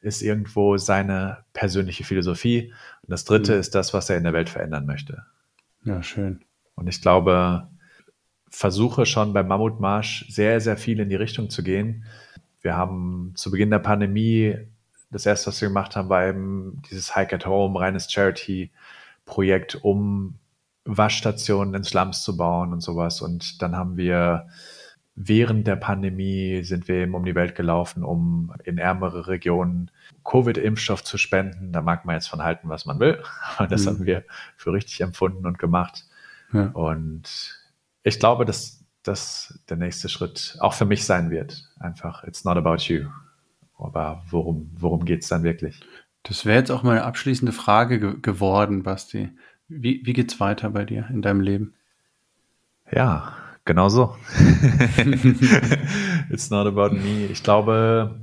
[0.00, 2.72] ist irgendwo seine persönliche Philosophie.
[3.02, 3.60] Und das dritte mhm.
[3.60, 5.24] ist das, was er in der Welt verändern möchte.
[5.84, 6.44] Ja, schön.
[6.74, 7.68] Und ich glaube,
[8.48, 12.04] versuche schon beim Mammutmarsch sehr, sehr viel in die Richtung zu gehen.
[12.60, 14.56] Wir haben zu Beginn der Pandemie
[15.12, 20.38] das erste, was wir gemacht haben, war eben dieses Hike at Home, reines Charity-Projekt, um
[20.84, 23.20] Waschstationen in Slums zu bauen und sowas.
[23.20, 24.48] Und dann haben wir
[25.14, 29.90] während der Pandemie sind wir eben um die Welt gelaufen, um in ärmere Regionen
[30.24, 31.72] Covid-Impfstoff zu spenden.
[31.72, 33.22] Da mag man jetzt von halten, was man will,
[33.56, 33.88] aber das mhm.
[33.88, 34.24] haben wir
[34.56, 36.04] für richtig empfunden und gemacht.
[36.52, 36.66] Ja.
[36.68, 37.58] Und
[38.02, 41.68] ich glaube, dass das der nächste Schritt auch für mich sein wird.
[41.78, 43.06] Einfach, it's not about you.
[43.78, 45.80] Aber worum, worum geht es dann wirklich?
[46.22, 49.30] Das wäre jetzt auch meine abschließende Frage ge geworden, Basti.
[49.68, 51.74] Wie, wie es weiter bei dir in deinem Leben?
[52.92, 53.34] Ja,
[53.64, 54.16] genau so.
[56.30, 57.26] It's not about me.
[57.26, 58.20] Ich glaube,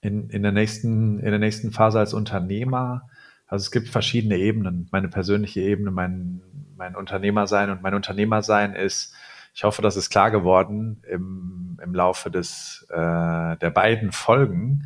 [0.00, 3.08] in, in, der nächsten, in der nächsten Phase als Unternehmer,
[3.46, 4.88] also es gibt verschiedene Ebenen.
[4.92, 6.42] Meine persönliche Ebene, mein,
[6.76, 9.14] mein Unternehmersein und mein Unternehmersein ist,
[9.54, 14.84] ich hoffe, das ist klar geworden im, im Laufe des, äh, der beiden Folgen.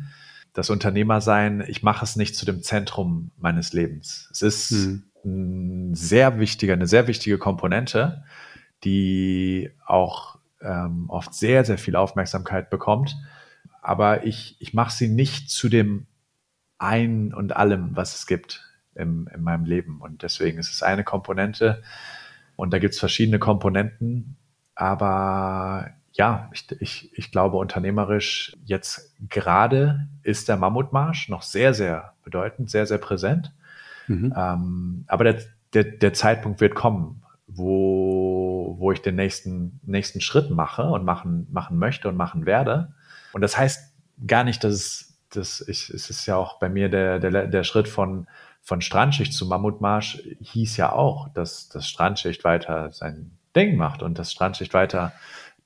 [0.53, 4.29] Das Unternehmersein, ich mache es nicht zu dem Zentrum meines Lebens.
[4.31, 5.03] Es ist hm.
[5.25, 8.23] ein sehr wichtiger, eine sehr wichtige Komponente,
[8.83, 13.15] die auch ähm, oft sehr, sehr viel Aufmerksamkeit bekommt.
[13.81, 16.07] Aber ich, ich mache sie nicht zu dem
[16.77, 18.63] ein und allem, was es gibt
[18.95, 20.01] im, in meinem Leben.
[20.01, 21.83] Und deswegen ist es eine Komponente.
[22.55, 24.37] Und da gibt es verschiedene Komponenten.
[24.75, 32.13] Aber ja, ich, ich, ich glaube, unternehmerisch jetzt gerade ist der Mammutmarsch noch sehr, sehr
[32.23, 33.51] bedeutend, sehr, sehr präsent.
[34.07, 34.33] Mhm.
[34.35, 35.41] Ähm, aber der,
[35.73, 37.22] der, der Zeitpunkt wird kommen,
[37.55, 42.93] wo, wo ich den nächsten, nächsten Schritt mache und machen, machen möchte und machen werde.
[43.33, 43.93] Und das heißt
[44.27, 47.63] gar nicht, dass es, dass ich, es ist ja auch bei mir der, der, der
[47.63, 48.27] Schritt von,
[48.61, 54.17] von Strandschicht zu Mammutmarsch hieß ja auch, dass das Strandschicht weiter sein Ding macht und
[54.17, 55.13] das Strandschicht weiter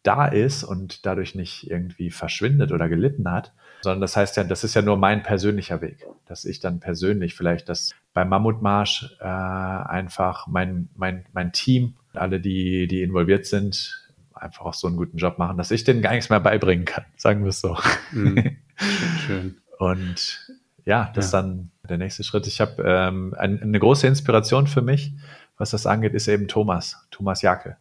[0.03, 4.63] da ist und dadurch nicht irgendwie verschwindet oder gelitten hat, sondern das heißt ja, das
[4.63, 9.25] ist ja nur mein persönlicher Weg, dass ich dann persönlich vielleicht das beim Mammutmarsch äh,
[9.25, 15.17] einfach mein, mein, mein Team, alle, die, die involviert sind, einfach auch so einen guten
[15.17, 17.77] Job machen, dass ich denen gar nichts mehr beibringen kann, sagen wir es so.
[18.11, 18.57] Mhm.
[19.25, 19.57] Schön.
[19.79, 20.51] Und
[20.85, 21.27] ja, das ja.
[21.27, 22.47] ist dann der nächste Schritt.
[22.47, 25.13] Ich habe ähm, ein, eine große Inspiration für mich,
[25.57, 27.77] was das angeht, ist eben Thomas, Thomas Jacke,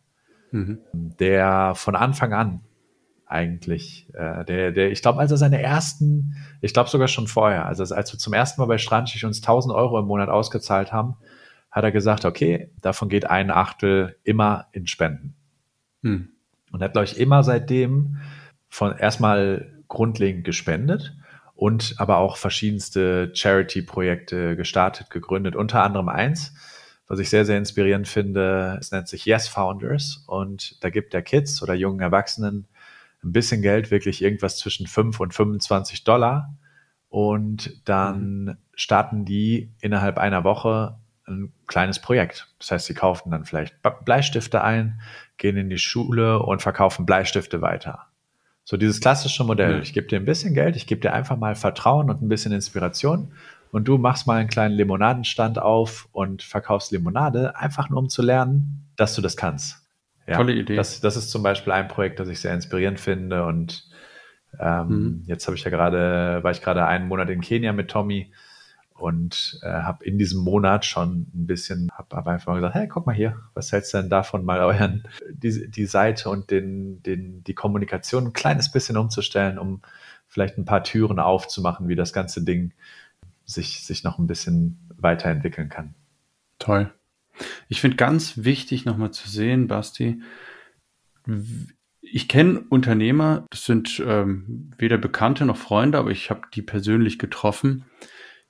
[0.50, 0.78] mhm.
[0.92, 2.60] der von Anfang an
[3.26, 7.66] eigentlich, äh, der, der, ich glaube, als er seine ersten, ich glaube sogar schon vorher,
[7.66, 11.16] also als wir zum ersten Mal bei Strandschicht uns 1000 Euro im Monat ausgezahlt haben,
[11.70, 15.34] hat er gesagt, okay, davon geht ein Achtel immer in Spenden.
[16.02, 16.30] Mhm.
[16.72, 18.18] Und hat, glaube ich, immer seitdem
[18.68, 21.14] von erstmal grundlegend gespendet
[21.54, 26.54] und aber auch verschiedenste Charity-Projekte gestartet, gegründet, unter anderem eins,
[27.08, 28.76] was ich sehr, sehr inspirierend finde.
[28.80, 32.66] Es nennt sich Yes Founders und da gibt der Kids oder jungen Erwachsenen
[33.22, 36.54] ein bisschen Geld, wirklich irgendwas zwischen 5 und 25 Dollar.
[37.08, 38.56] Und dann mhm.
[38.74, 42.52] starten die innerhalb einer Woche ein kleines Projekt.
[42.58, 45.00] Das heißt, sie kaufen dann vielleicht Bleistifte ein,
[45.38, 48.06] gehen in die Schule und verkaufen Bleistifte weiter.
[48.64, 49.80] So dieses klassische Modell.
[49.80, 52.52] Ich gebe dir ein bisschen Geld, ich gebe dir einfach mal Vertrauen und ein bisschen
[52.52, 53.32] Inspiration
[53.70, 58.22] und du machst mal einen kleinen Limonadenstand auf und verkaufst Limonade, einfach nur um zu
[58.22, 59.85] lernen, dass du das kannst.
[60.26, 60.76] Ja, Tolle Idee.
[60.76, 63.44] Das, das ist zum Beispiel ein Projekt, das ich sehr inspirierend finde.
[63.44, 63.88] Und
[64.58, 65.22] ähm, mhm.
[65.26, 68.32] jetzt habe ich ja gerade, war ich gerade einen Monat in Kenia mit Tommy
[68.94, 72.88] und äh, habe in diesem Monat schon ein bisschen, habe hab einfach mal gesagt, hey,
[72.88, 77.02] guck mal hier, was hältst du denn davon, mal euren, die, die Seite und den,
[77.02, 79.82] den, die Kommunikation ein kleines bisschen umzustellen, um
[80.26, 82.72] vielleicht ein paar Türen aufzumachen, wie das ganze Ding
[83.44, 85.94] sich, sich noch ein bisschen weiterentwickeln kann.
[86.58, 86.90] Toll.
[87.68, 90.20] Ich finde ganz wichtig nochmal zu sehen, Basti,
[92.00, 97.18] ich kenne Unternehmer, das sind ähm, weder Bekannte noch Freunde, aber ich habe die persönlich
[97.18, 97.84] getroffen.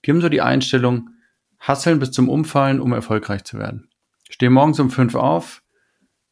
[0.05, 1.11] Die haben so die Einstellung,
[1.59, 3.89] hasseln bis zum Umfallen, um erfolgreich zu werden.
[4.29, 5.63] Stehen morgens um fünf auf,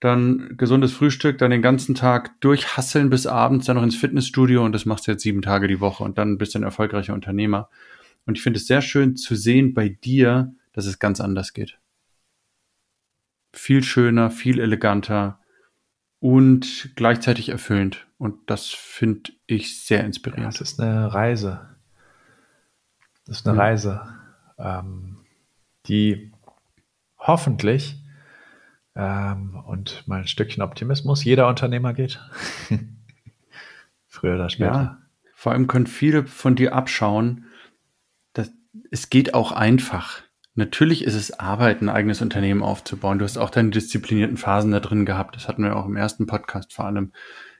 [0.00, 4.72] dann gesundes Frühstück, dann den ganzen Tag durchhasseln bis abends, dann noch ins Fitnessstudio und
[4.72, 7.70] das machst du jetzt sieben Tage die Woche und dann bist du ein erfolgreicher Unternehmer.
[8.26, 11.78] Und ich finde es sehr schön zu sehen bei dir, dass es ganz anders geht.
[13.54, 15.40] Viel schöner, viel eleganter
[16.20, 18.06] und gleichzeitig erfüllend.
[18.18, 20.44] Und das finde ich sehr inspirierend.
[20.44, 21.76] Ja, es ist eine Reise.
[23.26, 23.60] Das ist eine mhm.
[23.60, 24.14] Reise,
[24.58, 25.18] ähm,
[25.86, 26.32] die
[27.18, 27.96] hoffentlich
[28.94, 32.20] ähm, und mal ein Stückchen Optimismus jeder Unternehmer geht.
[34.06, 34.72] Früher oder später.
[34.72, 34.98] Ja,
[35.34, 37.46] vor allem können viele von dir abschauen,
[38.32, 38.52] dass
[38.90, 40.22] es geht auch einfach.
[40.54, 43.18] Natürlich ist es Arbeit, ein eigenes Unternehmen aufzubauen.
[43.18, 45.34] Du hast auch deine disziplinierten Phasen da drin gehabt.
[45.34, 47.12] Das hatten wir auch im ersten Podcast vor allem.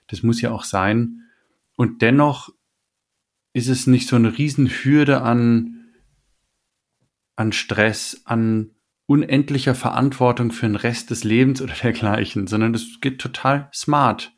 [0.07, 1.22] Das muss ja auch sein.
[1.76, 2.51] Und dennoch
[3.53, 5.86] ist es nicht so eine Riesenhürde an,
[7.34, 8.70] an Stress, an
[9.07, 14.32] unendlicher Verantwortung für den Rest des Lebens oder dergleichen, sondern das geht total smart.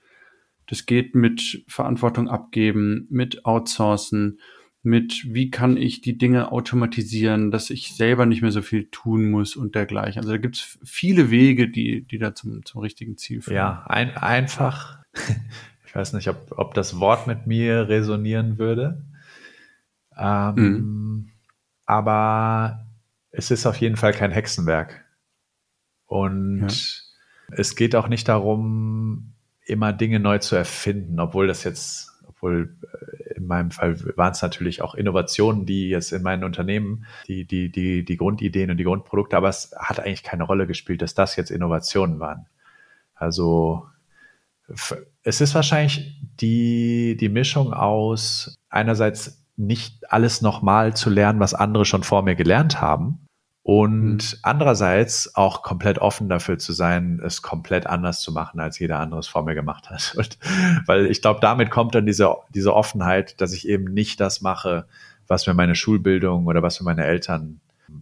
[0.66, 4.40] Das geht mit Verantwortung abgeben, mit Outsourcen,
[4.86, 9.32] mit wie kann ich die Dinge automatisieren, dass ich selber nicht mehr so viel tun
[9.32, 10.20] muss und dergleichen.
[10.20, 13.56] Also da gibt es viele Wege, die, die da zum, zum richtigen Ziel führen.
[13.56, 15.02] Ja, ein, einfach.
[15.86, 19.02] Ich weiß nicht, ob, ob das Wort mit mir resonieren würde.
[20.14, 21.28] Ähm, mhm.
[21.86, 22.84] Aber
[23.30, 25.06] es ist auf jeden Fall kein Hexenwerk.
[26.04, 27.54] Und ja.
[27.56, 29.32] es geht auch nicht darum,
[29.64, 34.42] immer Dinge neu zu erfinden, obwohl das jetzt, obwohl äh, in meinem Fall waren es
[34.42, 38.84] natürlich auch Innovationen, die jetzt in meinen Unternehmen, die, die, die, die Grundideen und die
[38.84, 42.46] Grundprodukte, aber es hat eigentlich keine Rolle gespielt, dass das jetzt Innovationen waren.
[43.14, 43.86] Also
[45.22, 51.84] es ist wahrscheinlich die, die Mischung aus einerseits nicht alles nochmal zu lernen, was andere
[51.84, 53.25] schon vor mir gelernt haben,
[53.66, 54.38] und mhm.
[54.42, 59.18] andererseits auch komplett offen dafür zu sein, es komplett anders zu machen, als jeder andere
[59.18, 60.14] es vor mir gemacht hat.
[60.16, 60.38] Und,
[60.86, 64.86] weil ich glaube, damit kommt dann diese, diese Offenheit, dass ich eben nicht das mache,
[65.26, 67.58] was mir meine Schulbildung oder was mir meine Eltern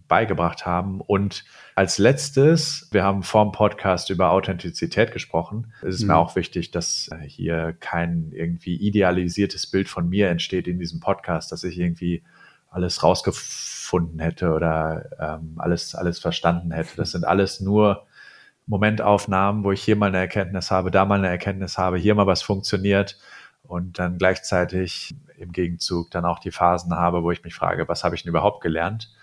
[0.07, 1.01] beigebracht haben.
[1.01, 5.73] Und als letztes, wir haben vor dem Podcast über Authentizität gesprochen.
[5.81, 6.09] Es ist mhm.
[6.09, 11.51] mir auch wichtig, dass hier kein irgendwie idealisiertes Bild von mir entsteht in diesem Podcast,
[11.51, 12.21] dass ich irgendwie
[12.75, 16.97] alles rausgefunden hätte oder ähm, alles, alles verstanden hätte.
[16.97, 18.05] Das sind alles nur
[18.67, 22.27] Momentaufnahmen, wo ich hier mal eine Erkenntnis habe, da mal eine Erkenntnis habe, hier mal
[22.27, 23.17] was funktioniert
[23.63, 28.03] und dann gleichzeitig im Gegenzug dann auch die Phasen habe, wo ich mich frage, was
[28.03, 29.13] habe ich denn überhaupt gelernt?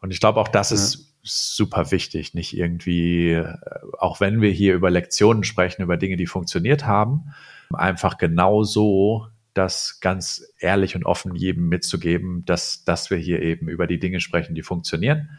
[0.00, 0.76] Und ich glaube, auch das ja.
[0.76, 3.54] ist super wichtig, nicht irgendwie, äh,
[3.98, 7.34] auch wenn wir hier über Lektionen sprechen, über Dinge, die funktioniert haben,
[7.72, 13.68] einfach genau so das ganz ehrlich und offen jedem mitzugeben, dass, dass wir hier eben
[13.68, 15.38] über die Dinge sprechen, die funktionieren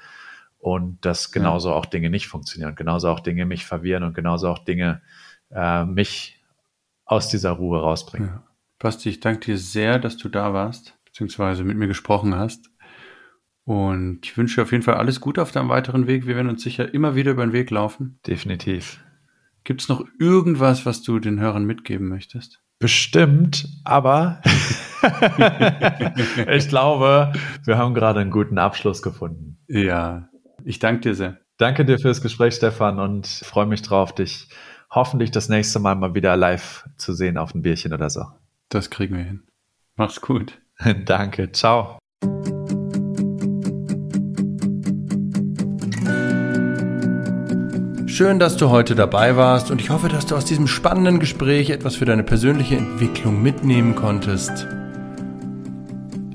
[0.59, 1.75] und dass genauso ja.
[1.75, 5.01] auch Dinge nicht funktionieren, genauso auch Dinge mich verwirren und genauso auch Dinge
[5.49, 6.39] äh, mich
[7.05, 8.29] aus dieser Ruhe rausbringen.
[8.29, 8.43] Ja.
[8.79, 12.69] Basti, ich danke dir sehr, dass du da warst, beziehungsweise mit mir gesprochen hast.
[13.63, 16.25] Und ich wünsche dir auf jeden Fall alles Gute auf deinem weiteren Weg.
[16.25, 18.19] Wir werden uns sicher immer wieder über den Weg laufen.
[18.25, 19.03] Definitiv.
[19.63, 22.63] Gibt es noch irgendwas, was du den Hörern mitgeben möchtest?
[22.81, 24.41] Bestimmt, aber
[26.51, 27.31] ich glaube,
[27.63, 29.59] wir haben gerade einen guten Abschluss gefunden.
[29.67, 30.29] Ja,
[30.65, 31.37] ich danke dir sehr.
[31.57, 34.49] Danke dir fürs Gespräch, Stefan, und freue mich drauf, dich
[34.89, 38.25] hoffentlich das nächste Mal mal wieder live zu sehen auf ein Bierchen oder so.
[38.69, 39.43] Das kriegen wir hin.
[39.95, 40.59] Mach's gut.
[41.05, 42.00] danke, ciao.
[48.21, 51.71] Schön, dass du heute dabei warst und ich hoffe, dass du aus diesem spannenden Gespräch
[51.71, 54.67] etwas für deine persönliche Entwicklung mitnehmen konntest.